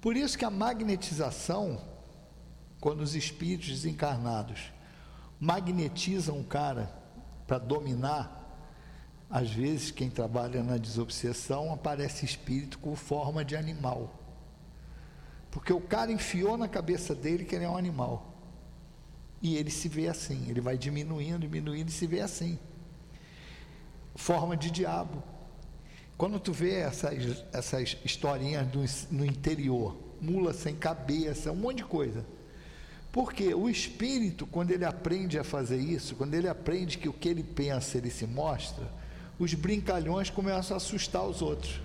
[0.00, 1.80] Por isso que a magnetização,
[2.80, 4.72] quando os espíritos desencarnados
[5.38, 6.92] magnetizam o cara
[7.46, 8.58] para dominar,
[9.30, 14.12] às vezes quem trabalha na desobsessão aparece espírito com forma de animal.
[15.52, 18.34] Porque o cara enfiou na cabeça dele que ele é um animal.
[19.40, 22.58] E ele se vê assim, ele vai diminuindo, diminuindo e se vê assim
[24.14, 25.22] forma de diabo.
[26.16, 31.84] Quando tu vê essas, essas historinhas do, no interior, mula sem cabeça, um monte de
[31.84, 32.24] coisa.
[33.10, 37.28] Porque o espírito, quando ele aprende a fazer isso, quando ele aprende que o que
[37.28, 38.88] ele pensa ele se mostra,
[39.38, 41.80] os brincalhões começam a assustar os outros.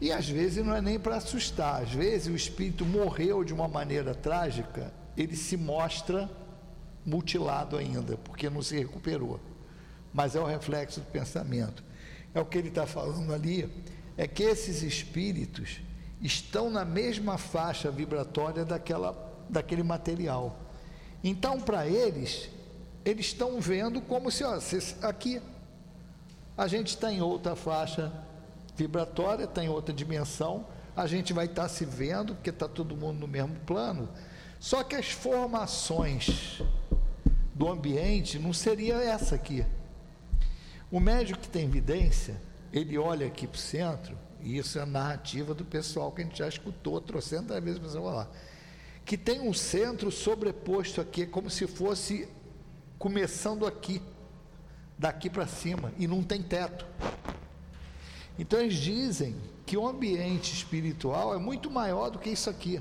[0.00, 3.66] E às vezes não é nem para assustar, às vezes o espírito morreu de uma
[3.66, 6.30] maneira trágica, ele se mostra
[7.04, 9.40] mutilado ainda, porque não se recuperou
[10.16, 11.84] mas é o reflexo do pensamento.
[12.32, 13.70] É o que ele está falando ali,
[14.16, 15.82] é que esses espíritos
[16.22, 19.14] estão na mesma faixa vibratória daquela,
[19.46, 20.58] daquele material.
[21.22, 22.48] Então, para eles,
[23.04, 24.58] eles estão vendo como se, ó,
[25.02, 25.42] aqui
[26.56, 28.10] a gente está em outra faixa
[28.74, 32.96] vibratória, está em outra dimensão, a gente vai estar tá se vendo, porque está todo
[32.96, 34.08] mundo no mesmo plano.
[34.58, 36.62] Só que as formações
[37.54, 39.62] do ambiente não seria essa aqui.
[40.96, 42.40] O médico que tem evidência,
[42.72, 46.24] ele olha aqui para o centro, e isso é a narrativa do pessoal que a
[46.24, 48.30] gente já escutou trocentas vezes para falar,
[49.04, 52.26] que tem um centro sobreposto aqui, como se fosse
[52.98, 54.00] começando aqui,
[54.98, 56.86] daqui para cima, e não tem teto.
[58.38, 62.80] Então eles dizem que o ambiente espiritual é muito maior do que isso aqui,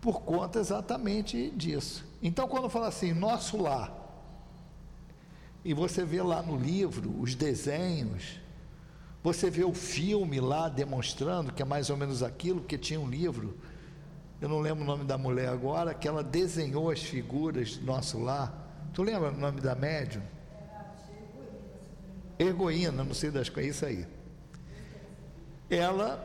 [0.00, 2.06] por conta exatamente disso.
[2.22, 3.97] Então, quando fala assim, nosso lar,
[5.64, 8.40] e você vê lá no livro os desenhos,
[9.22, 13.08] você vê o filme lá demonstrando que é mais ou menos aquilo, que tinha um
[13.08, 13.58] livro,
[14.40, 18.20] eu não lembro o nome da mulher agora, que ela desenhou as figuras do nosso
[18.20, 18.88] lar.
[18.94, 20.22] Tu lembra o nome da médium?
[22.38, 24.06] Ergoína, não sei das coisas, isso aí.
[25.68, 26.24] Ela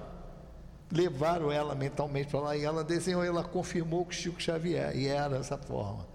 [0.92, 5.38] levaram ela mentalmente para lá e ela desenhou, ela confirmou que Chico Xavier, e era
[5.38, 6.06] essa forma.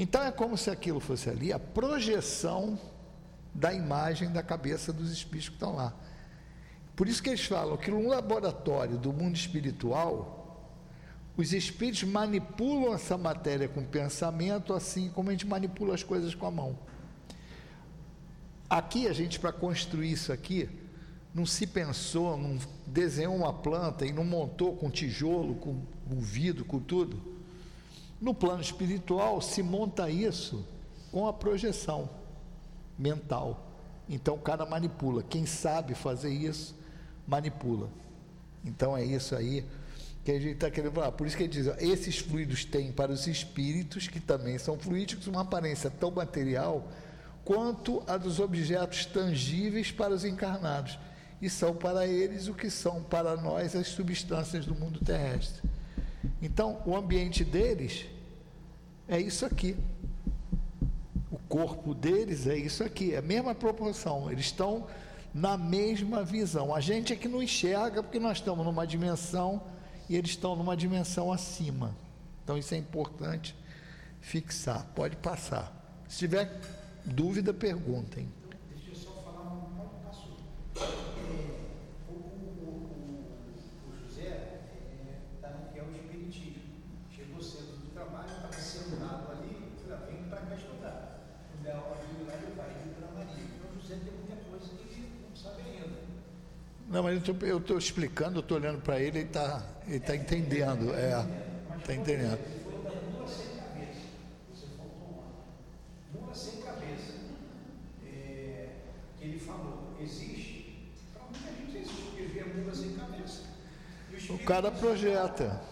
[0.00, 2.78] Então é como se aquilo fosse ali a projeção
[3.52, 5.92] da imagem da cabeça dos espíritos que estão lá.
[6.94, 10.72] Por isso que eles falam que no laboratório do mundo espiritual,
[11.36, 16.46] os espíritos manipulam essa matéria com pensamento, assim como a gente manipula as coisas com
[16.46, 16.78] a mão.
[18.70, 20.70] Aqui a gente, para construir isso aqui,
[21.34, 22.56] não se pensou, não
[22.86, 27.37] desenhou uma planta e não montou com tijolo, com, com vidro, com tudo.
[28.20, 30.66] No plano espiritual se monta isso
[31.12, 32.10] com a projeção
[32.98, 33.66] mental.
[34.08, 35.22] Então o cara manipula.
[35.22, 36.74] Quem sabe fazer isso,
[37.26, 37.88] manipula.
[38.64, 39.64] Então é isso aí
[40.24, 41.12] que a gente está querendo falar.
[41.12, 44.78] Por isso que ele diz: ó, esses fluidos têm para os espíritos, que também são
[44.78, 46.88] fluídicos, uma aparência tão material
[47.44, 50.98] quanto a dos objetos tangíveis para os encarnados.
[51.40, 55.62] E são para eles o que são para nós as substâncias do mundo terrestre.
[56.42, 58.06] Então, o ambiente deles
[59.06, 59.76] é isso aqui.
[61.30, 64.30] O corpo deles é isso aqui, é a mesma proporção.
[64.30, 64.86] Eles estão
[65.32, 66.74] na mesma visão.
[66.74, 69.62] A gente é que não enxerga porque nós estamos numa dimensão
[70.08, 71.94] e eles estão numa dimensão acima.
[72.42, 73.54] Então isso é importante
[74.20, 74.86] fixar.
[74.94, 75.72] Pode passar.
[76.08, 76.60] Se tiver
[77.04, 78.26] dúvida, perguntem.
[78.70, 79.70] Deixa eu só falar um
[80.04, 80.28] passo.
[80.76, 80.84] É,
[82.08, 83.20] o, o,
[83.86, 84.60] o, José
[85.34, 86.62] está no que é o espiritismo.
[87.14, 91.20] Chegou cedo do trabalho, estava sentado ali, falei, vem para cá estudar.
[91.52, 93.44] Quando é a hora de ir lá, ele vai ir para Maria.
[93.44, 95.98] Então o José tem muita coisa que ele não sabe ainda.
[96.88, 100.94] Não, mas eu estou explicando, eu estou olhando para ele, ele está ele tá entendendo.
[100.94, 101.26] É,
[101.78, 102.38] está entendendo.
[114.30, 115.62] O cara projeta.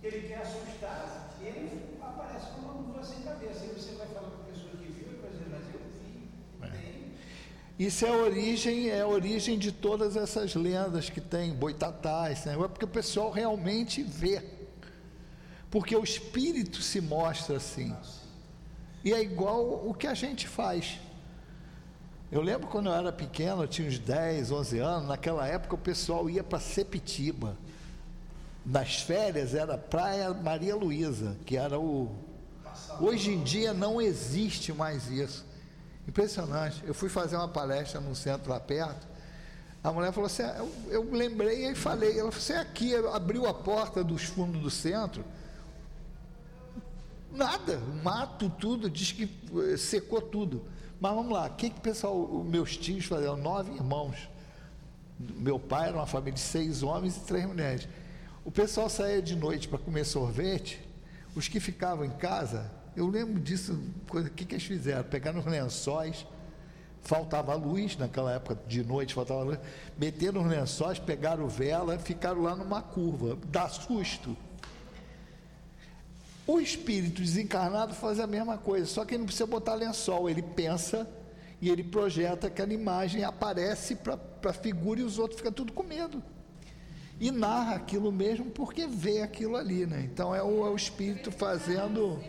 [0.00, 3.62] Ele quer assustar, ele aparece com uma mula sem cabeça.
[3.62, 6.28] Aí você vai falar para a pessoa que viu e vai dizer, mas eu vi.
[6.70, 7.14] Tem.
[7.78, 12.54] Isso é a origem, é a origem de todas essas lendas que tem, boitatás, né?
[12.54, 14.42] é porque o pessoal realmente vê.
[15.70, 17.94] Porque o espírito se mostra assim.
[19.04, 20.98] E é igual o que a gente faz.
[22.32, 25.78] Eu lembro quando eu era pequeno, eu tinha uns 10, 11 anos, naquela época o
[25.78, 27.56] pessoal ia para Sepitiba
[28.66, 32.10] nas férias era Praia Maria Luísa, que era o.
[33.00, 35.46] Hoje em dia não existe mais isso.
[36.06, 36.82] Impressionante.
[36.84, 39.06] Eu fui fazer uma palestra no centro lá perto.
[39.82, 42.18] A mulher falou assim: eu, eu lembrei e falei.
[42.18, 45.24] Ela falou assim: é aqui, abriu a porta dos fundos do centro.
[47.32, 49.24] Nada, mato tudo, diz que
[49.72, 50.64] eh, secou tudo.
[50.98, 53.36] Mas vamos lá, o que, que o pessoal, meus tios faziam?
[53.36, 54.28] Nove irmãos.
[55.18, 57.88] Meu pai era uma família de seis homens e três mulheres.
[58.44, 60.80] O pessoal saía de noite para comer sorvete,
[61.34, 63.78] os que ficavam em casa, eu lembro disso,
[64.08, 65.04] o que, que eles fizeram?
[65.04, 66.26] Pegaram os lençóis,
[67.02, 69.58] faltava luz, naquela época de noite faltava luz,
[69.98, 74.36] meteram os lençóis, pegaram vela, ficaram lá numa curva, dá susto.
[76.46, 80.42] O espírito desencarnado faz a mesma coisa, só que ele não precisa botar lençol, ele
[80.42, 81.08] pensa
[81.60, 85.82] e ele projeta aquela imagem, aparece para a figura e os outros ficam tudo com
[85.82, 86.22] medo
[87.20, 90.02] e narra aquilo mesmo porque vê aquilo ali, né?
[90.12, 92.22] Então é o, é o espírito fazendo.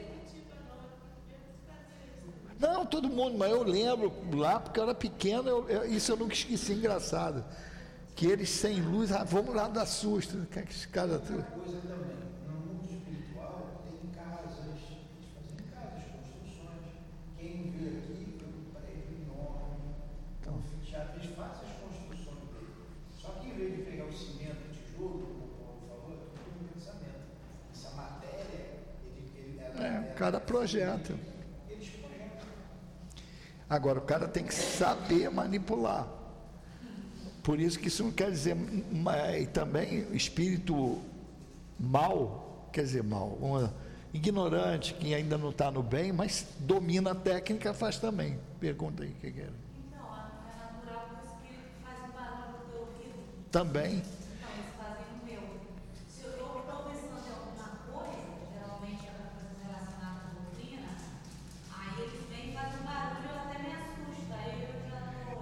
[2.59, 6.17] Não, todo mundo, mas eu lembro lá, porque eu era pequeno, eu, eu, isso eu
[6.17, 7.45] nunca esqueci, engraçado.
[8.15, 10.47] Que eles sem luz, ah, vamos lá dar susto.
[10.51, 11.13] Que é que esse cara.
[11.13, 12.17] Outra coisa também,
[12.47, 14.81] no mundo espiritual tem casas, eles
[15.35, 16.97] fazem casas, construções.
[17.37, 19.93] Quem vê aqui, é um prédio enorme,
[20.41, 22.73] então, eles fazem as construções dele.
[23.21, 24.67] Só que em vez de pegar o cimento
[27.71, 31.26] essa matéria, ele, ele, ela, é, cada projeto.
[33.69, 36.08] Agora, o cara tem que saber manipular.
[37.43, 38.58] Por isso que isso não quer dizer,
[39.39, 41.01] e também espírito
[41.80, 43.38] mal, quer dizer mal,
[44.13, 48.39] ignorante, que ainda não está no bem, mas domina a técnica, faz também.
[48.60, 49.53] Pergunta aí o que, que era.
[49.88, 53.49] Então, é natural que o espírito faz um barulho do ouvido.
[53.51, 54.03] Também.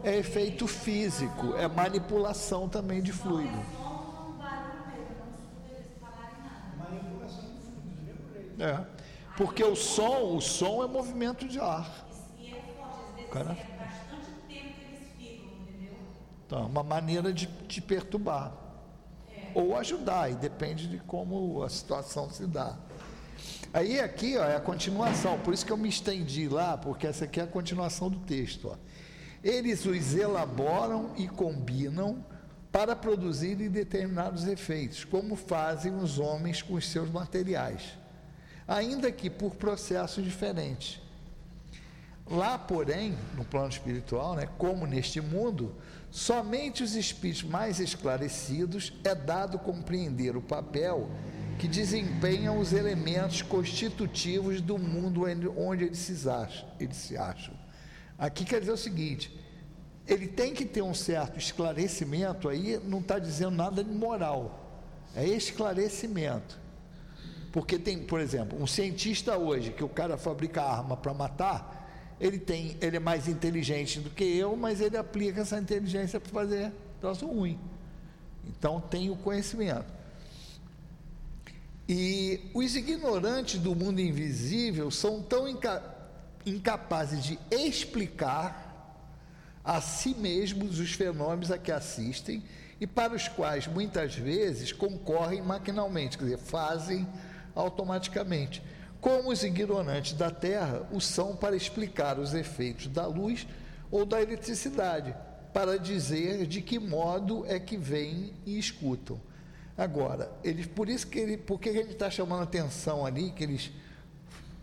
[0.05, 3.57] É efeito físico, é manipulação também de fluido.
[8.59, 8.85] É,
[9.35, 12.05] porque o som, o som é movimento de ar.
[13.31, 13.57] Cara,
[16.45, 18.53] então, uma maneira de te perturbar
[19.53, 22.77] ou ajudar, e depende de como a situação se dá.
[23.73, 27.25] Aí aqui ó, é a continuação, por isso que eu me estendi lá, porque essa
[27.25, 28.69] aqui é a continuação do texto.
[28.71, 28.77] Ó.
[29.45, 32.25] Eles os elaboram e combinam
[32.71, 37.95] para produzirem determinados efeitos, como fazem os homens com os seus materiais,
[38.67, 40.99] ainda que por processos diferentes.
[42.27, 45.75] Lá, porém, no plano espiritual, né, como neste mundo,
[46.09, 51.07] somente os espíritos mais esclarecidos é dado compreender o papel
[51.59, 55.21] que desempenham os elementos constitutivos do mundo
[55.55, 56.67] onde eles se acham.
[56.79, 57.64] Eles se acham.
[58.17, 59.31] Aqui quer dizer o seguinte:
[60.07, 65.25] ele tem que ter um certo esclarecimento aí, não está dizendo nada de moral, é
[65.25, 66.57] esclarecimento.
[67.51, 72.37] Porque tem, por exemplo, um cientista hoje, que o cara fabrica arma para matar, ele
[72.37, 76.71] tem, ele é mais inteligente do que eu, mas ele aplica essa inteligência para fazer
[76.99, 77.57] troço ruim.
[78.45, 79.93] Então tem o conhecimento.
[81.87, 85.94] E os ignorantes do mundo invisível são tão inca
[86.45, 88.65] incapazes de explicar
[89.63, 92.43] a si mesmos os fenômenos a que assistem
[92.79, 97.07] e para os quais muitas vezes concorrem maquinalmente, quer dizer, fazem
[97.55, 98.61] automaticamente,
[99.01, 103.47] como os ignorantes da Terra o são para explicar os efeitos da luz
[103.89, 105.15] ou da eletricidade,
[105.53, 109.19] para dizer de que modo é que vêm e escutam.
[109.77, 113.43] Agora, eles, por isso que ele, por que a gente está chamando atenção ali, que
[113.43, 113.71] eles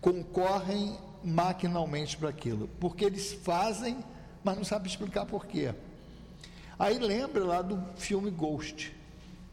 [0.01, 2.69] concorrem maquinalmente para aquilo?
[2.79, 4.03] Porque eles fazem,
[4.43, 5.73] mas não sabem explicar por quê.
[6.77, 8.93] Aí lembra lá do filme Ghost.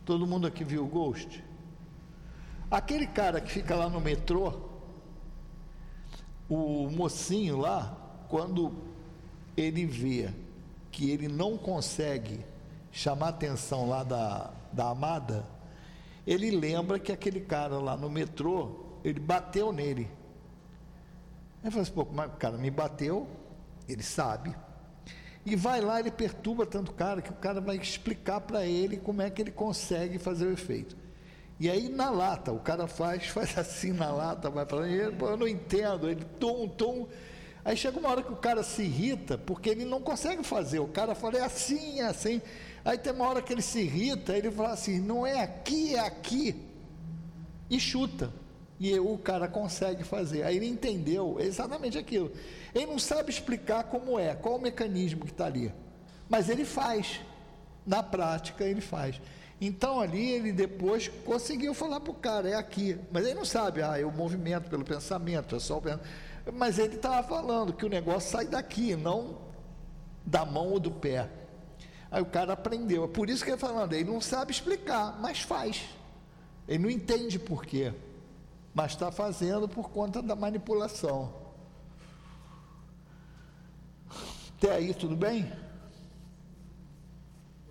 [0.05, 1.45] Todo mundo aqui viu Ghost?
[2.71, 4.55] Aquele cara que fica lá no metrô,
[6.49, 7.97] o mocinho lá,
[8.29, 8.73] quando
[9.57, 10.31] ele vê
[10.91, 12.41] que ele não consegue
[12.91, 15.47] chamar atenção lá da, da amada,
[16.27, 18.71] ele lembra que aquele cara lá no metrô,
[19.05, 20.09] ele bateu nele.
[21.63, 23.29] Aí fala assim, pô, mas o cara me bateu,
[23.89, 24.55] ele sabe.
[25.45, 28.97] E vai lá, ele perturba tanto o cara que o cara vai explicar para ele
[28.97, 30.97] como é que ele consegue fazer o efeito.
[31.59, 35.37] E aí na lata, o cara faz, faz assim na lata, vai para ele, eu
[35.37, 37.09] não entendo, ele tom, tom.
[37.63, 40.79] Aí chega uma hora que o cara se irrita, porque ele não consegue fazer.
[40.79, 42.41] O cara fala, é assim, é assim.
[42.83, 46.01] Aí tem uma hora que ele se irrita, ele fala assim, não é aqui, é
[46.01, 46.57] aqui.
[47.69, 48.33] E chuta.
[48.81, 50.43] E o cara consegue fazer.
[50.43, 52.33] Aí ele entendeu exatamente aquilo.
[52.75, 55.71] Ele não sabe explicar como é, qual o mecanismo que está ali.
[56.31, 57.21] Mas ele faz.
[57.87, 59.21] Na prática, ele faz.
[59.61, 62.99] Então ali ele depois conseguiu falar para o cara, é aqui.
[63.13, 66.09] Mas ele não sabe, ah, é o movimento pelo pensamento, é só o pensamento.
[66.55, 69.37] Mas ele estava falando que o negócio sai daqui, não
[70.25, 71.29] da mão ou do pé.
[72.11, 73.05] Aí o cara aprendeu.
[73.05, 75.85] É por isso que ele falando, ele não sabe explicar, mas faz.
[76.67, 77.93] Ele não entende por quê.
[78.75, 81.33] Mas está fazendo por conta da manipulação.
[84.57, 85.51] Até aí, tudo bem?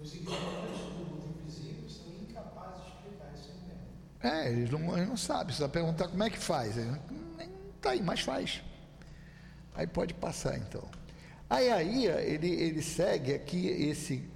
[0.01, 0.89] Os ignorantes
[4.21, 5.53] É, eles não, eles não sabem.
[5.53, 6.75] Você vai perguntar como é que faz.
[6.77, 8.61] Está aí, mas faz.
[9.73, 10.83] Aí pode passar então.
[11.49, 14.29] Aí, aí ele, ele segue aqui esse,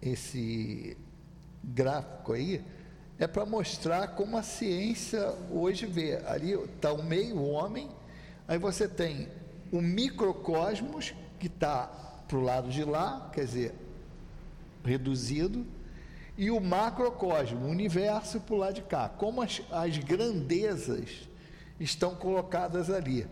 [0.00, 0.96] esse
[1.62, 2.64] gráfico aí,
[3.18, 6.16] é para mostrar como a ciência hoje vê.
[6.26, 7.88] Ali está o meio homem,
[8.46, 9.28] aí você tem
[9.72, 11.86] o microcosmos que está
[12.28, 13.74] para o lado de lá, quer dizer,
[14.84, 15.66] reduzido,
[16.36, 21.28] e o macrocosmo, o universo por lá de cá, como as, as grandezas
[21.80, 23.26] estão colocadas ali.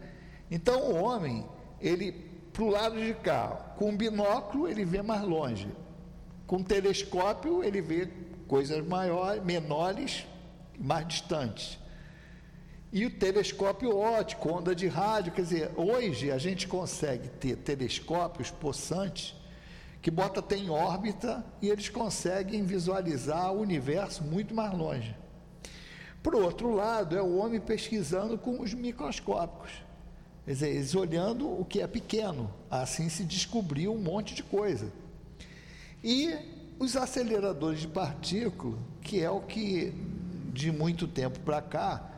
[0.50, 1.46] Então o homem,
[1.80, 2.12] ele
[2.52, 5.68] para o lado de cá, com binóculo ele vê mais longe,
[6.46, 8.08] com telescópio ele vê
[8.46, 10.26] coisas maiores, menores,
[10.78, 11.78] mais distantes.
[12.92, 18.50] E o telescópio óptico, onda de rádio, quer dizer, hoje a gente consegue ter telescópios
[18.52, 19.34] possantes
[20.00, 25.16] que bota até em órbita e eles conseguem visualizar o universo muito mais longe.
[26.22, 29.72] Por outro lado, é o homem pesquisando com os microscópicos,
[30.44, 34.92] quer dizer, eles olhando o que é pequeno, assim se descobriu um monte de coisa.
[36.02, 36.32] E
[36.84, 39.92] os aceleradores de partículas, que é o que
[40.52, 42.10] de muito tempo para cá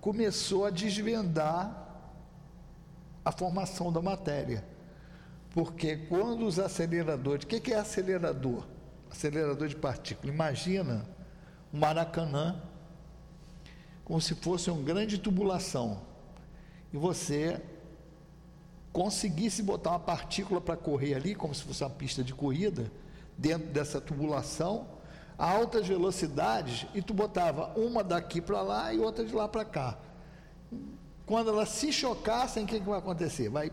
[0.00, 1.86] começou a desvendar
[3.24, 4.64] a formação da matéria.
[5.50, 8.66] Porque quando os aceleradores, o que é acelerador?
[9.10, 10.34] Acelerador de partículas.
[10.34, 11.06] Imagina
[11.72, 12.60] um Maracanã
[14.04, 16.02] como se fosse uma grande tubulação.
[16.92, 17.60] E você
[18.92, 22.90] conseguisse botar uma partícula para correr ali, como se fosse uma pista de corrida,
[23.38, 24.88] dentro dessa tubulação,
[25.38, 29.64] a altas velocidades, e tu botava uma daqui para lá e outra de lá para
[29.64, 29.96] cá.
[31.24, 33.48] Quando elas se chocassem, o que, que vai acontecer?
[33.48, 33.70] Vai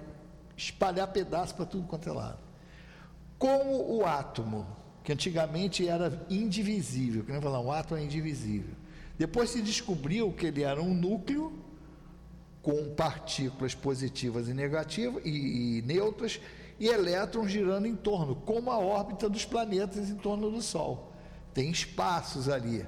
[0.56, 2.38] espalhar pedaços para tudo quanto é lado.
[3.40, 4.68] Como o átomo,
[5.04, 8.76] que antigamente era indivisível, que nem falar, o átomo é indivisível.
[9.18, 11.54] Depois se descobriu que ele era um núcleo
[12.62, 16.40] com partículas positivas e negativas e, e neutras
[16.80, 21.14] e elétrons girando em torno, como a órbita dos planetas em torno do Sol.
[21.54, 22.86] Tem espaços ali.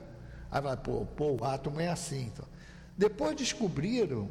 [0.51, 2.31] Aí vai, pô, pô o átomo é assim.
[2.33, 2.45] Então.
[2.97, 4.29] Depois descobriram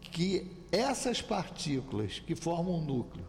[0.00, 3.26] que essas partículas que formam o núcleo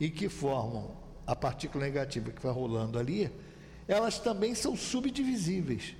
[0.00, 0.90] e que formam
[1.26, 3.30] a partícula negativa que vai rolando ali,
[3.86, 5.94] elas também são subdivisíveis.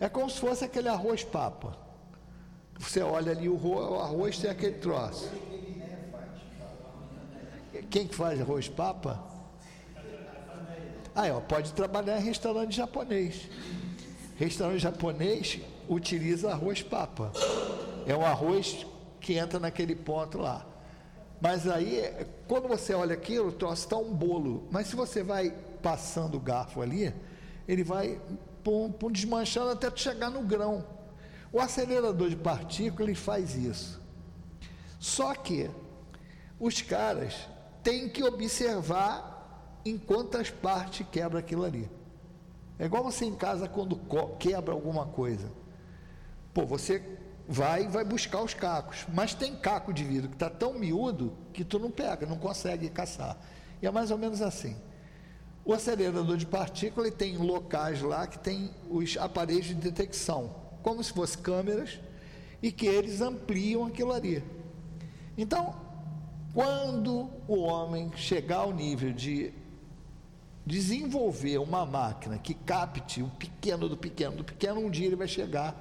[0.00, 1.76] É como se fosse aquele arroz papa.
[2.78, 5.30] Você olha ali o arroz, tem aquele troço.
[7.82, 9.22] Quem que faz arroz papa?
[11.14, 13.48] Ah, ó, pode trabalhar em restaurante japonês.
[14.36, 17.32] Restaurante japonês utiliza arroz papa.
[18.06, 18.86] É um arroz
[19.20, 20.66] que entra naquele ponto lá.
[21.40, 22.02] Mas aí,
[22.46, 24.68] quando você olha aquilo, o troço está um bolo.
[24.70, 27.14] Mas se você vai passando o garfo ali,
[27.66, 28.20] ele vai
[28.62, 30.84] pum, pum, desmanchando até chegar no grão.
[31.52, 34.00] O acelerador de partículas ele faz isso.
[34.98, 35.70] Só que
[36.58, 37.48] os caras
[37.86, 41.88] têm que observar em quantas partes quebra aquilo ali.
[42.80, 44.00] É igual você em casa quando
[44.40, 45.48] quebra alguma coisa.
[46.52, 47.00] Pô, você
[47.48, 51.32] vai e vai buscar os cacos, mas tem caco de vidro que está tão miúdo
[51.52, 53.38] que tu não pega, não consegue caçar.
[53.80, 54.76] E é mais ou menos assim.
[55.64, 61.12] O acelerador de partículas tem locais lá que tem os aparelhos de detecção como se
[61.12, 62.00] fossem câmeras,
[62.62, 64.42] e que eles ampliam aquilo ali.
[65.36, 65.74] Então,
[66.56, 69.52] quando o homem chegar ao nível de
[70.64, 75.28] desenvolver uma máquina que capte o pequeno do pequeno do pequeno, um dia ele vai
[75.28, 75.76] chegar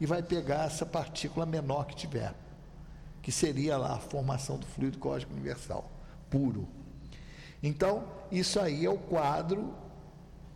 [0.00, 2.32] e vai pegar essa partícula menor que tiver,
[3.20, 5.90] que seria lá a formação do fluido cósmico universal,
[6.30, 6.68] puro.
[7.60, 9.74] Então, isso aí é o quadro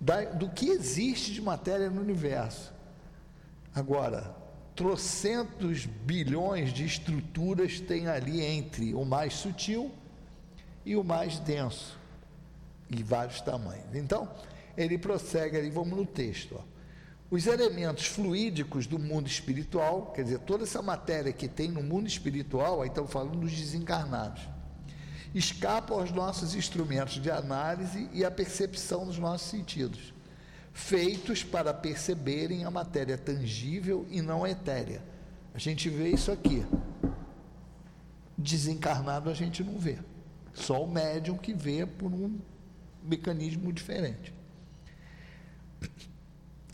[0.00, 2.72] da, do que existe de matéria no universo.
[3.74, 4.36] Agora,
[4.74, 9.92] trocentos bilhões de estruturas tem ali entre o mais sutil
[10.84, 11.96] e o mais denso,
[12.90, 13.94] e vários tamanhos.
[13.94, 14.28] Então,
[14.76, 16.56] ele prossegue ali, vamos no texto.
[16.58, 16.62] Ó.
[17.30, 22.06] Os elementos fluídicos do mundo espiritual, quer dizer, toda essa matéria que tem no mundo
[22.06, 24.42] espiritual, aí estamos falando dos desencarnados,
[25.34, 30.13] escapam aos nossos instrumentos de análise e à percepção dos nossos sentidos
[30.74, 35.00] feitos para perceberem a matéria tangível e não etérea.
[35.54, 36.66] A gente vê isso aqui.
[38.36, 39.98] Desencarnado a gente não vê.
[40.52, 42.38] Só o médium que vê por um
[43.02, 44.34] mecanismo diferente.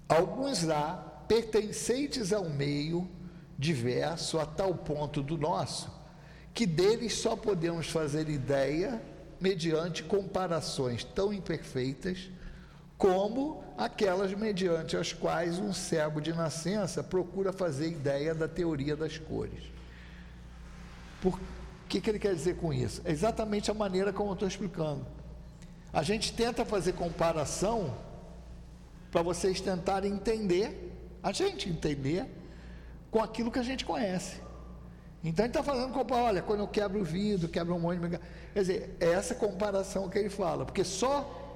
[0.09, 3.07] Alguns lá, pertencentes ao meio
[3.59, 5.93] diverso a tal ponto do nosso,
[6.55, 9.01] que deles só podemos fazer ideia
[9.39, 12.31] mediante comparações tão imperfeitas
[13.01, 19.17] como aquelas mediante as quais um cego de nascença procura fazer ideia da teoria das
[19.17, 19.65] cores.
[21.23, 21.41] Por
[21.89, 23.01] que, que ele quer dizer com isso?
[23.07, 25.07] É exatamente a maneira como eu estou explicando.
[25.91, 27.97] A gente tenta fazer comparação
[29.11, 32.27] para vocês tentarem entender, a gente entender,
[33.11, 34.37] com aquilo que a gente conhece.
[35.25, 38.19] Então ele está comparação, olha, quando eu quebro o vidro, quebro um monte de.
[38.53, 41.50] Quer dizer, é essa comparação que ele fala, porque só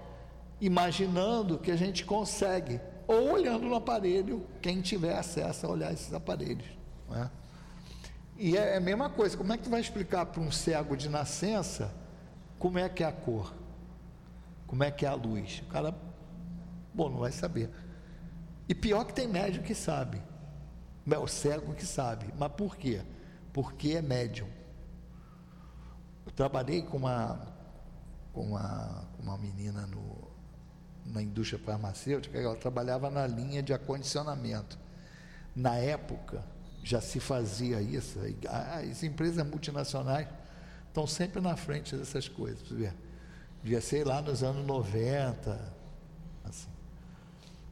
[0.60, 6.12] imaginando que a gente consegue, ou olhando no aparelho, quem tiver acesso a olhar esses
[6.12, 6.66] aparelhos.
[7.12, 7.28] É?
[8.36, 10.96] E é, é a mesma coisa, como é que tu vai explicar para um cego
[10.96, 11.92] de nascença
[12.64, 13.52] como é que é a cor?
[14.66, 15.62] Como é que é a luz?
[15.66, 15.94] O cara,
[16.94, 17.70] bom, não vai saber.
[18.66, 20.22] E pior que tem médium que sabe.
[21.10, 22.32] É o cego que sabe.
[22.38, 23.02] Mas por quê?
[23.52, 24.48] Porque é médium.
[26.24, 27.38] Eu trabalhei com uma,
[28.32, 30.23] com uma, uma menina no,
[31.04, 34.78] na indústria farmacêutica, ela trabalhava na linha de acondicionamento.
[35.54, 36.42] Na época,
[36.82, 38.18] já se fazia isso.
[38.48, 40.28] As empresas multinacionais
[40.88, 42.62] estão sempre na frente dessas coisas.
[43.62, 45.72] Devia ser lá nos anos 90.
[46.44, 46.68] Assim.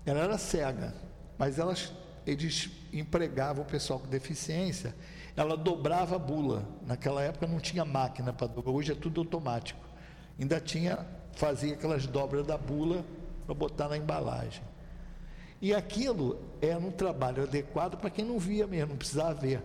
[0.06, 0.94] Ela era cega,
[1.38, 1.92] mas elas,
[2.26, 4.94] eles empregavam o pessoal com deficiência.
[5.36, 6.66] Ela dobrava a bula.
[6.86, 9.80] Naquela época não tinha máquina para dobrar, hoje é tudo automático.
[10.38, 13.04] Ainda tinha, fazia aquelas dobras da bula
[13.46, 14.62] para botar na embalagem.
[15.60, 19.62] E aquilo era um trabalho adequado para quem não via mesmo, não precisava ver.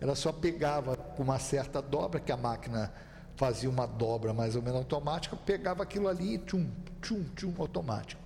[0.00, 2.92] Ela só pegava com uma certa dobra, que a máquina
[3.36, 6.68] fazia uma dobra mais ou menos automática, pegava aquilo ali e tchum,
[7.02, 8.20] tchum, tchum, automático.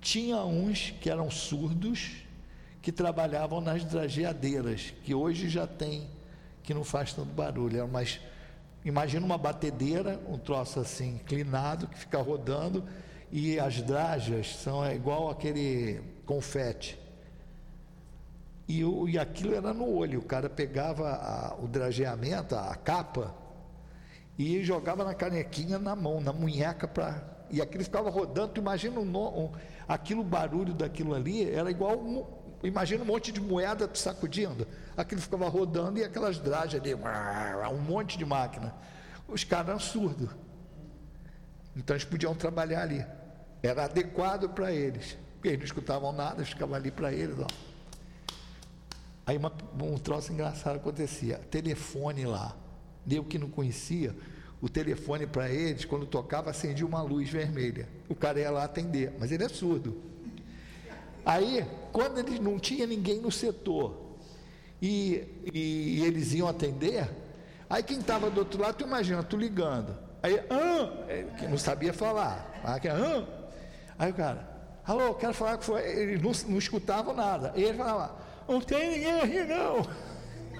[0.00, 2.24] Tinha uns que eram surdos,
[2.82, 6.08] que trabalhavam nas drageadeiras, que hoje já tem,
[6.62, 7.88] que não faz tanto barulho.
[7.88, 8.20] Mas
[8.84, 12.84] imagina uma batedeira, um troço assim inclinado, que fica rodando,
[13.36, 16.96] e as drajas são igual aquele confete.
[18.68, 20.20] E, o, e aquilo era no olho.
[20.20, 23.34] O cara pegava a- o drageamento, a capa,
[24.38, 28.52] e jogava na canequinha na mão, na munheca para e aquilo ficava rodando.
[28.52, 29.50] Tu imagina um, um,
[29.88, 32.24] aquilo, o barulho daquilo ali era igual um,
[32.62, 34.64] imagina um monte de moeda sacudindo.
[34.96, 38.72] Aquilo ficava rodando e aquelas dragas ali, um monte de máquina.
[39.26, 40.30] Os caras eram surdos.
[41.76, 43.04] Então eles podiam trabalhar ali.
[43.64, 45.16] Era adequado para eles.
[45.42, 47.36] Eles não escutavam nada, eles ficavam ali para eles.
[47.38, 47.46] Ó.
[49.26, 49.52] Aí uma-
[49.82, 51.38] um troço engraçado acontecia.
[51.50, 52.54] Telefone lá.
[53.10, 54.14] Eu que não conhecia,
[54.60, 57.88] o telefone para eles, quando tocava, acendia uma luz vermelha.
[58.08, 59.96] O cara ia lá atender, mas ele é surdo.
[61.24, 63.96] Aí, quando eles não tinha ninguém no setor
[64.80, 67.08] e, e eles iam atender,
[67.68, 69.96] aí quem estava do outro lado, tu imagina, tu ligando.
[70.22, 72.60] Aí, ah, que não sabia falar.
[72.62, 73.43] Ah, ah.
[73.98, 74.48] Aí o cara,
[74.86, 75.82] alô, quero falar que foi.
[75.82, 77.52] Eles não, não escutavam nada.
[77.54, 78.16] E ele falava,
[78.48, 79.86] não tem ninguém aqui não.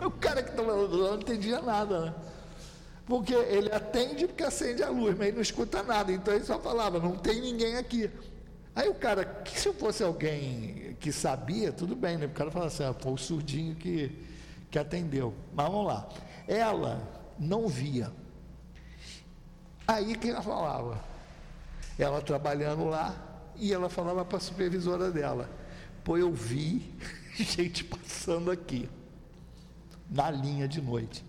[0.05, 2.15] O cara que estava do lado não entendia nada, né?
[3.07, 6.11] Porque ele atende porque acende a luz, mas ele não escuta nada.
[6.11, 8.11] Então ele só falava, não tem ninguém aqui.
[8.75, 12.27] Aí o cara, que se fosse alguém que sabia, tudo bem, né?
[12.27, 14.11] O cara fala assim, ah, foi o surdinho que,
[14.69, 15.33] que atendeu.
[15.55, 16.09] Mas vamos lá.
[16.49, 17.01] Ela
[17.39, 18.11] não via.
[19.87, 21.14] Aí que ela falava?
[21.99, 23.15] Ela trabalhando lá
[23.57, 25.49] e ela falava para a supervisora dela,
[26.03, 26.95] pô, eu vi
[27.37, 28.89] gente passando aqui,
[30.11, 31.25] na linha de noite.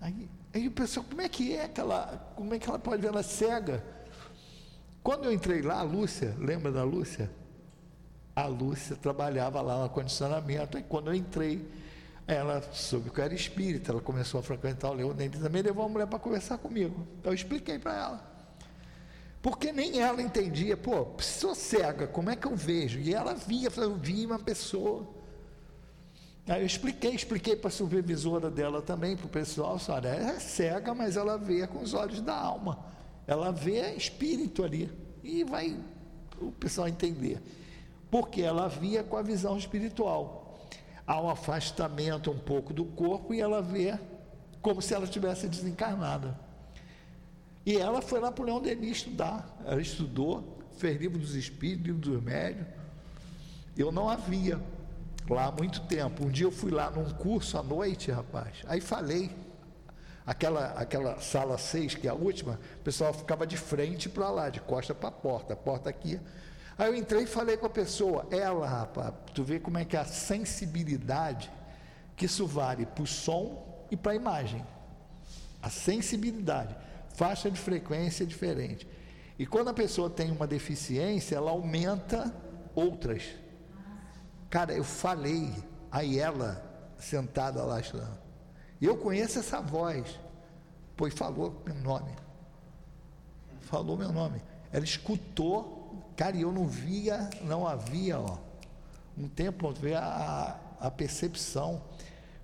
[0.00, 3.00] Aí, aí o pessoal, como é que é que ela, como é que ela pode
[3.00, 3.84] ver ela cega?
[5.02, 7.30] Quando eu entrei lá, a Lúcia, lembra da Lúcia?
[8.34, 11.70] A Lúcia trabalhava lá no acondicionamento, e quando eu entrei,
[12.26, 15.90] ela soube que eu era espírita, ela começou a frequentar o Leonente, também levou uma
[15.90, 17.06] mulher para conversar comigo.
[17.18, 18.33] Então eu expliquei para ela.
[19.44, 22.98] Porque nem ela entendia, pô, sou cega, como é que eu vejo?
[22.98, 25.06] E ela via, eu vi uma pessoa.
[26.48, 30.40] Aí eu expliquei, expliquei para a supervisora dela também, para o pessoal, olha, ela é
[30.40, 32.86] cega, mas ela vê com os olhos da alma.
[33.26, 34.90] Ela vê espírito ali.
[35.22, 35.78] E vai
[36.40, 37.38] o pessoal entender.
[38.10, 40.58] Porque ela via com a visão espiritual.
[41.06, 43.98] Há um afastamento um pouco do corpo e ela vê
[44.62, 46.43] como se ela tivesse desencarnada.
[47.66, 49.58] E ela foi lá para o Leão Denis estudar.
[49.64, 52.66] Ela estudou, fez livro dos espíritos, livro dos médios.
[53.76, 54.60] Eu não havia
[55.28, 56.26] lá há muito tempo.
[56.26, 58.58] Um dia eu fui lá num curso à noite, rapaz.
[58.66, 59.30] Aí falei.
[60.26, 64.48] Aquela, aquela sala 6, que é a última, o pessoal ficava de frente para lá,
[64.48, 66.18] de costa para a porta, a porta aqui.
[66.78, 69.96] Aí eu entrei e falei com a pessoa, ela, rapaz, tu vê como é que
[69.96, 71.50] é a sensibilidade,
[72.16, 74.64] que isso vale para o som e para a imagem.
[75.62, 76.74] A sensibilidade,
[77.14, 78.86] faixa de frequência diferente.
[79.38, 82.34] E quando a pessoa tem uma deficiência, ela aumenta
[82.74, 83.22] outras.
[84.50, 85.52] Cara, eu falei,
[85.90, 86.62] aí ela
[86.98, 88.18] sentada lá estudando.
[88.80, 90.20] Eu conheço essa voz,
[90.96, 92.12] pois falou meu nome.
[93.60, 94.40] Falou meu nome.
[94.72, 98.38] Ela escutou, cara, e eu não via, não havia, ó,
[99.16, 101.82] um tempo, ver a, a percepção.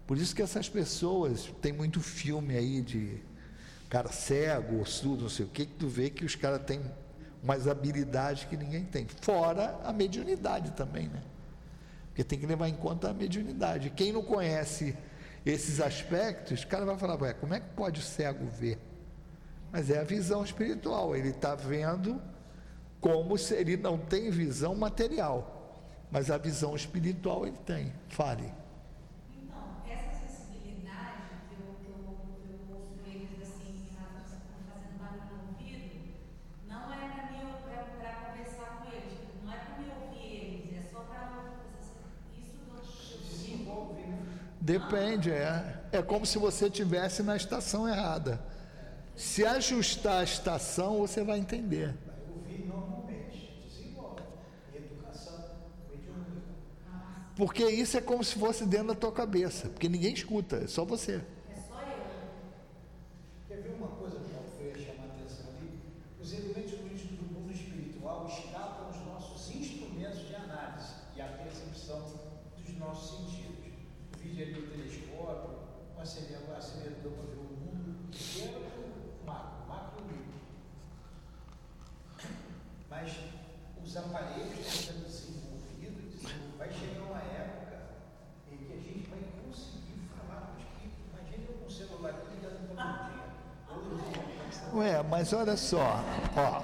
[0.07, 3.23] Por isso que essas pessoas, tem muito filme aí de
[3.91, 6.81] cara cego, surdo, não sei o que, que tu vê que os caras têm
[7.43, 9.07] umas habilidades que ninguém tem.
[9.21, 11.23] Fora a mediunidade também, né?
[12.09, 13.91] Porque tem que levar em conta a mediunidade.
[13.91, 14.97] Quem não conhece
[15.45, 18.79] esses aspectos, o cara vai falar, ué, como é que pode o cego ver?
[19.73, 22.21] Mas é a visão espiritual, ele está vendo
[23.01, 25.81] como se ele não tem visão material,
[26.11, 27.93] mas a visão espiritual ele tem.
[28.09, 28.53] Fale.
[29.33, 31.97] Então, essa sensibilidade que eu, que eu,
[32.43, 34.11] que eu ouço eles assim, na-
[34.69, 36.03] fazendo barulho no ouvido,
[36.69, 37.41] não é para mim
[38.03, 41.55] para conversar com eles, não é para me ouvir eles, é só para
[42.37, 44.03] isso que eu desenvolve.
[44.71, 45.81] Depende, é.
[45.91, 48.41] É como se você estivesse na estação errada.
[49.17, 51.95] Se ajustar a estação, você vai entender.
[57.37, 59.69] Porque isso é como se fosse dentro da tua cabeça.
[59.71, 61.21] Porque ninguém escuta, é só você.
[63.49, 65.81] Quer ver uma coisa que eu ia chamar a atenção ali?
[66.21, 72.03] Os elementos políticos do mundo espiritual escapam os nossos instrumentos de análise e a percepção
[72.59, 73.51] dos nossos sentidos.
[74.15, 75.51] O vídeo ali do telescópio,
[75.97, 78.61] um acelerador, um acelerador para ver o mundo inteiro,
[79.23, 80.41] o macro, macro e o micro.
[82.91, 83.17] Mas
[83.83, 87.77] os aparelhos estão sendo desenvolvidos, desenvolvidos, vai chegar uma época
[88.53, 91.01] em que a gente vai conseguir falar com o espírito.
[91.11, 93.27] Imagina eu com o celular aqui ligando todo dia.
[93.67, 94.79] Todo dia.
[94.79, 96.05] Ué, mas olha só,
[96.37, 96.63] ó.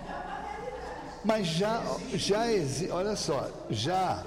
[1.25, 1.83] Mas já,
[2.15, 4.25] já existe, olha só, já,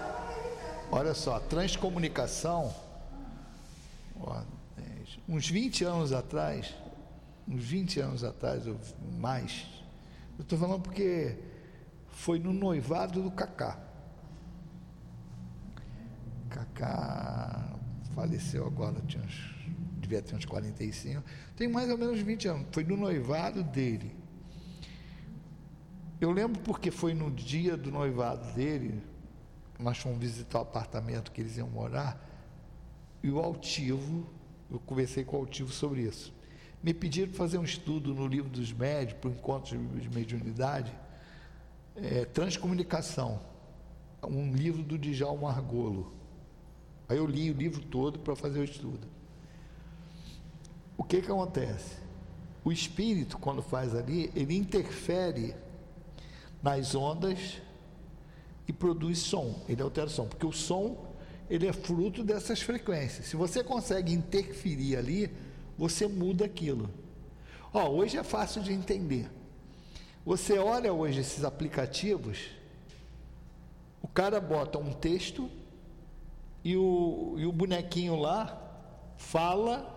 [0.92, 2.74] Olha só, transcomunicação,
[4.20, 4.42] ó,
[5.28, 6.74] uns 20 anos atrás,
[7.48, 8.76] uns 20 anos atrás ou
[9.20, 9.68] mais,
[10.36, 11.38] eu estou falando porque
[12.08, 13.78] foi no noivado do Cacá.
[16.50, 17.78] Cacá
[18.16, 19.56] faleceu agora, tinha uns,
[20.00, 21.24] devia ter uns 45,
[21.56, 24.19] tem mais ou menos 20 anos, foi no noivado dele.
[26.20, 29.02] Eu lembro porque foi no dia do noivado dele,
[29.80, 32.26] nós fomos visitar o apartamento que eles iam morar,
[33.24, 34.28] e o altivo,
[34.70, 36.34] eu conversei com o altivo sobre isso.
[36.84, 40.94] Me pediram fazer um estudo no livro dos médios, para o encontro de mediunidade,
[41.96, 43.40] é, Transcomunicação,
[44.22, 46.14] um livro do Djalma Margolo.
[47.08, 49.08] Aí eu li o livro todo para fazer o estudo.
[50.98, 51.96] O que que acontece?
[52.64, 55.56] O espírito, quando faz ali, ele interfere
[56.62, 57.62] nas ondas
[58.68, 61.10] e produz som, ele altera o som, porque o som
[61.50, 63.26] ele é fruto dessas frequências.
[63.26, 65.32] Se você consegue interferir ali,
[65.78, 66.90] você muda aquilo.
[67.74, 69.30] Ó, hoje é fácil de entender.
[70.26, 72.52] Você olha hoje esses aplicativos,
[74.02, 75.50] o cara bota um texto
[76.64, 78.62] e o, e o bonequinho lá
[79.18, 79.96] fala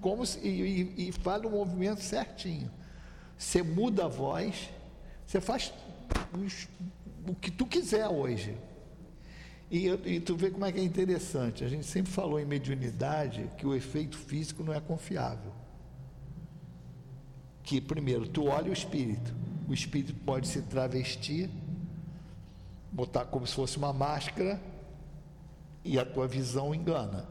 [0.00, 2.70] como se, e, e, e fala o movimento certinho.
[3.38, 4.68] Você muda a voz,
[5.26, 5.72] você faz
[7.26, 8.56] o que tu quiser hoje.
[9.70, 11.64] E, e, tu vê como é que é interessante.
[11.64, 15.50] A gente sempre falou em mediunidade que o efeito físico não é confiável.
[17.62, 19.34] Que, primeiro, tu olha o espírito.
[19.66, 21.48] O espírito pode se travestir,
[22.90, 24.60] botar como se fosse uma máscara,
[25.84, 27.26] e a tua visão engana.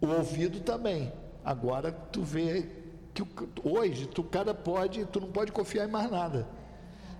[0.00, 1.12] O ouvido também.
[1.44, 2.68] Agora tu vê
[3.12, 3.22] que
[3.64, 6.48] hoje tu cara pode, tu não pode confiar em mais nada.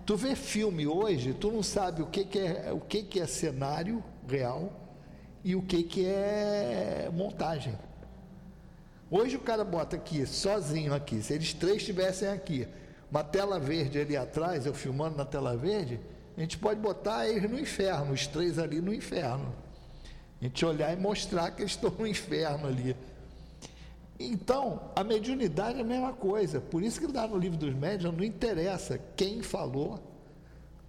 [0.05, 3.27] Tu vê filme hoje, tu não sabe o que, que é o que, que é
[3.27, 4.73] cenário real
[5.45, 7.79] e o que, que é montagem.
[9.09, 12.67] Hoje o cara bota aqui, sozinho aqui, se eles três estivessem aqui,
[13.11, 16.01] uma tela verde ali atrás, eu filmando na tela verde,
[16.37, 19.55] a gente pode botar eles no inferno, os três ali no inferno.
[20.41, 22.97] A gente olhar e mostrar que eles estão no inferno ali.
[24.31, 26.61] Então, a mediunidade é a mesma coisa.
[26.61, 29.99] Por isso que dá no livro dos médios, não interessa quem falou,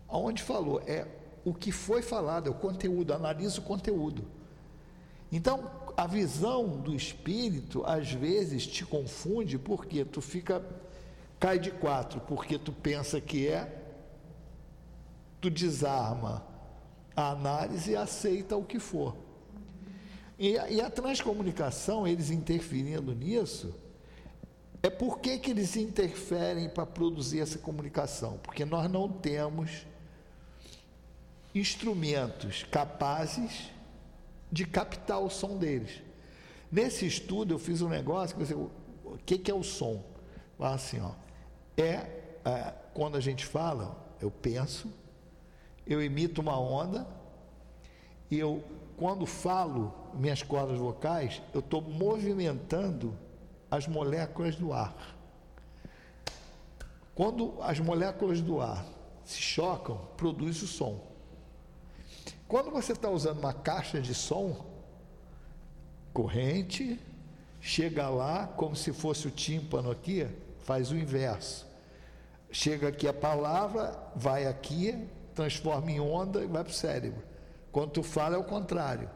[0.08, 0.82] aonde falou.
[0.86, 1.08] É
[1.46, 4.26] o que foi falado, é o conteúdo, analisa o conteúdo.
[5.32, 10.64] Então, a visão do espírito, às vezes, te confunde, porque tu fica,
[11.40, 13.82] cai de quatro, porque tu pensa que é,
[15.42, 16.46] tu desarma
[17.16, 19.16] a análise e aceita o que for.
[20.38, 23.74] E, e a transcomunicação, eles interferindo nisso,
[24.82, 28.40] é por que, que eles interferem para produzir essa comunicação?
[28.44, 29.86] Porque nós não temos
[31.56, 33.70] instrumentos capazes
[34.52, 36.02] de captar o som deles.
[36.72, 38.70] Nesse estudo eu fiz um negócio que você, o
[39.26, 40.04] que, que é o som?
[40.60, 41.12] Assim, ó,
[41.78, 42.08] é,
[42.44, 44.92] é quando a gente fala, eu penso,
[45.86, 47.08] eu emito uma onda,
[48.30, 48.64] e eu
[48.98, 53.18] quando falo minhas cordas vocais, eu estou movimentando
[53.70, 55.16] as moléculas do ar.
[57.16, 58.86] Quando as moléculas do ar
[59.24, 61.00] se chocam, produz o som.
[62.48, 64.66] Quando você está usando uma caixa de som,
[66.14, 67.00] corrente,
[67.60, 70.28] chega lá, como se fosse o tímpano aqui,
[70.60, 71.66] faz o inverso.
[72.52, 77.24] Chega aqui a palavra, vai aqui, transforma em onda e vai para o cérebro.
[77.72, 79.10] Quando tu fala é o contrário.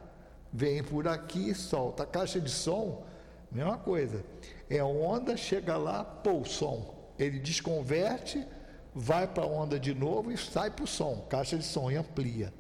[0.52, 2.04] Vem por aqui e solta.
[2.04, 3.06] A caixa de som,
[3.52, 4.24] mesma coisa.
[4.70, 6.96] É onda, chega lá, pô, som.
[7.18, 8.46] Ele desconverte,
[8.94, 11.26] vai para a onda de novo e sai para o som.
[11.30, 12.54] Caixa de som e amplia.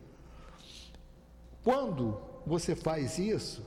[1.64, 3.66] Quando você faz isso,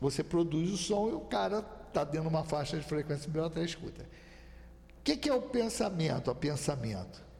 [0.00, 3.62] você produz o som e o cara está dentro de uma faixa de frequência até
[3.62, 4.02] escuta.
[4.02, 6.30] O que, que é o pensamento?
[6.30, 7.30] O pensamento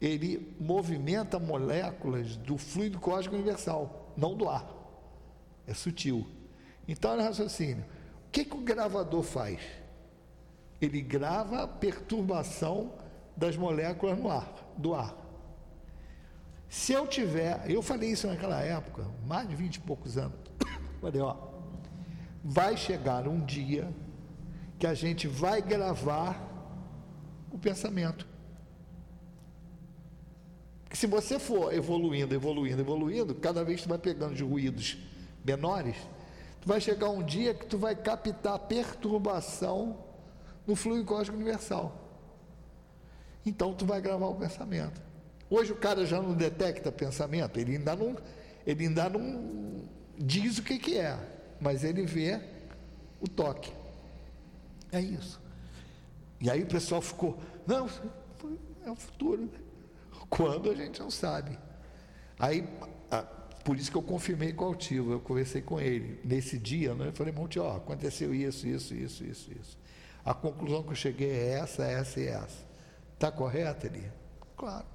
[0.00, 4.79] ele movimenta moléculas do fluido cósmico universal, não do ar.
[5.70, 6.26] É sutil.
[6.88, 7.84] Então, olha o raciocínio.
[8.26, 9.60] O que, que o gravador faz?
[10.82, 12.92] Ele grava a perturbação
[13.36, 15.16] das moléculas no ar, do ar.
[16.68, 20.38] Se eu tiver, eu falei isso naquela época, mais de vinte e poucos anos.
[21.00, 21.36] Falei, ó,
[22.44, 23.88] vai chegar um dia
[24.78, 26.48] que a gente vai gravar
[27.50, 28.26] o pensamento.
[30.84, 35.09] Porque se você for evoluindo, evoluindo, evoluindo, cada vez que tu vai pegando de ruídos
[35.44, 35.96] menores,
[36.60, 39.98] tu vai chegar um dia que tu vai captar perturbação
[40.66, 41.96] no fluido cósmico universal.
[43.44, 45.00] Então tu vai gravar o pensamento.
[45.48, 48.16] Hoje o cara já não detecta pensamento, ele ainda não,
[48.66, 49.82] Ele ainda não
[50.16, 51.18] diz o que, que é,
[51.60, 52.40] mas ele vê
[53.20, 53.72] o toque.
[54.92, 55.40] É isso.
[56.40, 57.88] E aí o pessoal ficou, não,
[58.84, 59.50] é o futuro.
[60.28, 61.58] Quando a gente não sabe.
[62.38, 62.66] Aí,
[63.64, 66.18] por isso que eu confirmei com o Altivo, eu conversei com ele.
[66.24, 69.78] Nesse dia, né, eu falei, Monte, ó, aconteceu isso, isso, isso, isso, isso.
[70.24, 72.64] A conclusão que eu cheguei é essa, essa e essa.
[73.14, 74.10] Está correto, Eli?
[74.56, 74.86] Claro.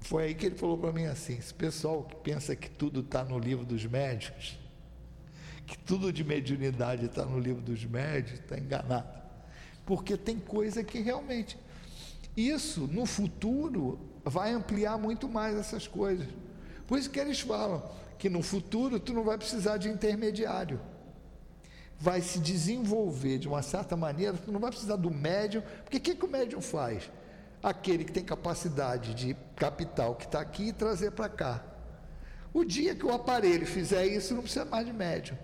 [0.00, 3.24] Foi aí que ele falou para mim assim: esse pessoal que pensa que tudo está
[3.24, 4.58] no livro dos médicos,
[5.66, 9.20] que tudo de mediunidade está no livro dos médicos, está enganado.
[9.84, 11.58] Porque tem coisa que realmente.
[12.36, 16.28] Isso, no futuro, vai ampliar muito mais essas coisas.
[16.90, 17.88] Por isso que eles falam
[18.18, 20.80] que no futuro tu não vai precisar de intermediário.
[21.96, 26.00] Vai se desenvolver de uma certa maneira, tu não vai precisar do médium, porque o
[26.00, 27.08] que, que o médium faz?
[27.62, 31.64] Aquele que tem capacidade de capital que está aqui e trazer para cá.
[32.52, 35.38] O dia que o aparelho fizer isso, não precisa mais de médium.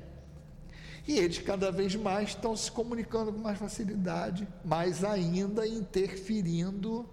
[1.06, 7.08] E eles cada vez mais estão se comunicando com mais facilidade, mais ainda interferindo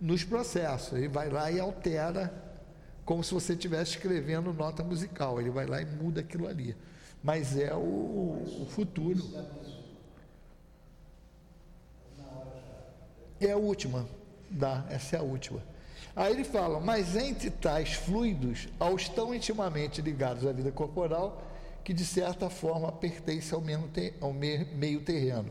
[0.00, 0.96] nos processos.
[0.96, 2.48] Ele vai lá e altera,
[3.04, 5.40] como se você estivesse escrevendo nota musical.
[5.40, 6.76] Ele vai lá e muda aquilo ali.
[7.22, 9.22] Mas é o, o futuro.
[13.40, 14.06] É a última.
[14.50, 15.62] Dá, essa é a última.
[16.14, 21.42] Aí ele fala, mas entre tais fluidos, aos tão intimamente ligados à vida corporal,
[21.84, 23.88] que de certa forma pertence ao, mesmo
[24.20, 25.50] ao meio terreno.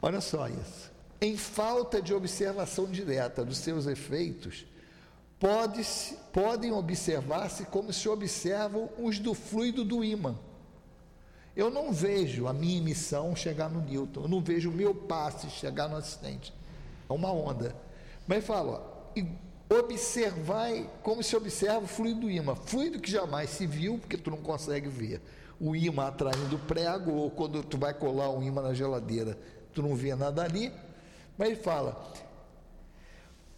[0.00, 0.92] Olha só isso.
[1.20, 4.64] Em falta de observação direta dos seus efeitos,
[5.38, 5.82] pode
[6.32, 10.36] podem observar-se como se observam os do fluido do ímã.
[11.56, 15.50] Eu não vejo a minha emissão chegar no Newton, eu não vejo o meu passe
[15.50, 16.54] chegar no assistente.
[17.08, 17.74] É uma onda.
[18.26, 19.12] Mas fala,
[19.68, 22.54] observai como se observa o fluido do ímã.
[22.54, 25.20] Fluido que jamais se viu, porque tu não consegue ver.
[25.60, 29.36] O ímã atraindo prego, ou quando tu vai colar um ímã na geladeira,
[29.74, 30.72] tu não vê nada ali.
[31.36, 32.12] Mas ele fala,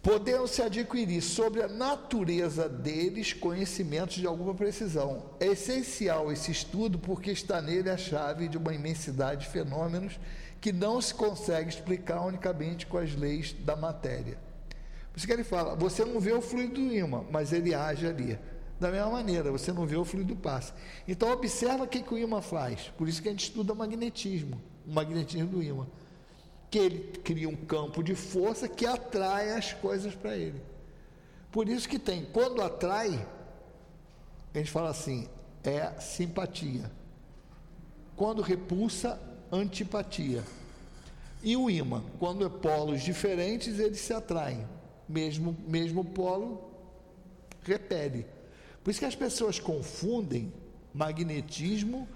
[0.01, 5.23] podendo se adquirir sobre a natureza deles conhecimentos de alguma precisão.
[5.39, 10.19] É essencial esse estudo porque está nele a chave de uma imensidade de fenômenos
[10.59, 14.37] que não se consegue explicar unicamente com as leis da matéria.
[15.11, 18.07] Por isso que ele fala, você não vê o fluido do ímã, mas ele age
[18.07, 18.39] ali.
[18.79, 20.73] Da mesma maneira, você não vê o fluido do passe.
[21.07, 22.91] Então observa o que, que o ímã faz.
[22.97, 25.85] Por isso que a gente estuda magnetismo, o magnetismo do ímã
[26.71, 30.61] que ele cria um campo de força que atrai as coisas para ele.
[31.51, 33.27] Por isso que tem, quando atrai,
[34.53, 35.27] a gente fala assim,
[35.65, 36.89] é simpatia.
[38.15, 39.19] Quando repulsa,
[39.51, 40.43] antipatia.
[41.43, 44.65] E o ímã, quando é polos diferentes, eles se atraem.
[45.09, 46.71] Mesmo, mesmo polo
[47.63, 48.25] repele.
[48.81, 50.53] Por isso que as pessoas confundem
[50.93, 52.07] magnetismo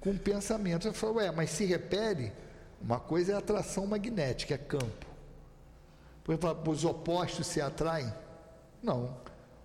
[0.00, 0.82] com pensamento.
[0.82, 2.32] Você fala, ué, mas se repele,
[2.80, 5.06] uma coisa é atração magnética, é campo.
[6.24, 8.12] Por exemplo, os opostos se atraem?
[8.82, 9.16] Não.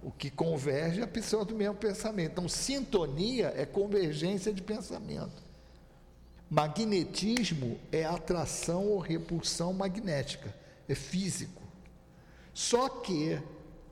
[0.03, 2.34] O que converge é a pessoa do mesmo pensamento.
[2.34, 5.43] Então, sintonia é convergência de pensamento.
[6.49, 10.53] Magnetismo é atração ou repulsão magnética,
[10.88, 11.61] é físico.
[12.53, 13.41] Só que,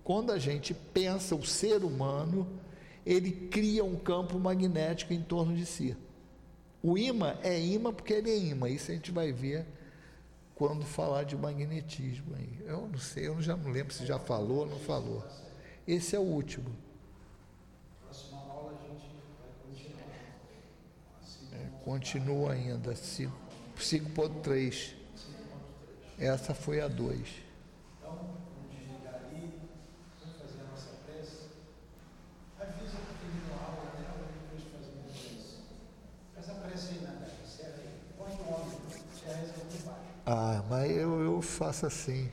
[0.04, 2.48] quando a gente pensa o ser humano,
[3.06, 5.98] ele cria um campo magnético em torno de si.
[6.84, 8.70] O imã é imã porque ele é imã.
[8.70, 9.66] Isso a gente vai ver
[10.54, 12.36] quando falar de magnetismo.
[12.36, 12.60] Aí.
[12.66, 15.26] Eu não sei, eu já não lembro se já falou ou não falou.
[15.88, 16.76] Esse é o último.
[18.02, 19.06] Próxima aula a gente
[19.40, 20.04] vai continuar.
[21.86, 22.94] Continua ainda.
[22.94, 24.96] 5.3.
[26.20, 27.43] Essa foi a 2.
[40.26, 42.30] Ah, mas eu, eu faço assim.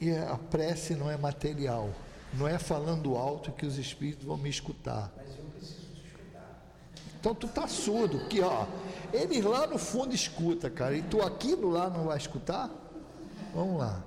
[0.00, 1.90] E a prece não é material.
[2.34, 5.10] Não é falando alto que os espíritos vão me escutar.
[5.16, 6.62] Mas eu preciso te escutar.
[7.18, 8.66] Então tu tá surdo, que ó,
[9.12, 12.70] eles lá no fundo escuta, cara, e tu aqui do lado não vai escutar?
[13.54, 14.04] Vamos lá.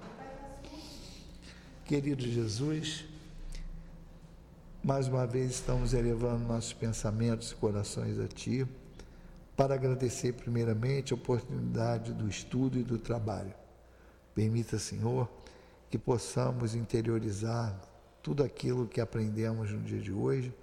[1.85, 3.05] Querido Jesus,
[4.83, 8.67] mais uma vez estamos elevando nossos pensamentos e corações a ti
[9.59, 13.53] para agradecer primeiramente a oportunidade do estudo e do trabalho.
[14.33, 15.29] Permita, Senhor,
[15.89, 17.77] que possamos interiorizar
[18.23, 20.53] tudo aquilo que aprendemos no dia de hoje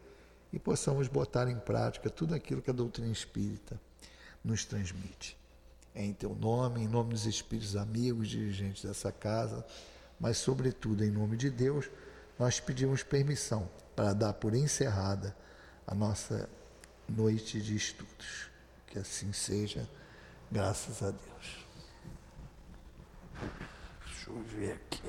[0.50, 3.78] e possamos botar em prática tudo aquilo que a doutrina espírita
[4.42, 5.36] nos transmite.
[5.94, 9.62] É em teu nome, em nome dos espíritos amigos, dirigentes dessa casa,
[10.18, 11.90] mas sobretudo em nome de Deus,
[12.38, 15.36] nós pedimos permissão para dar por encerrada
[15.86, 16.48] a nossa
[17.06, 18.45] noite de estudos.
[18.96, 19.86] Que assim seja,
[20.50, 21.66] graças a Deus.
[24.06, 25.02] Deixa eu ver aqui.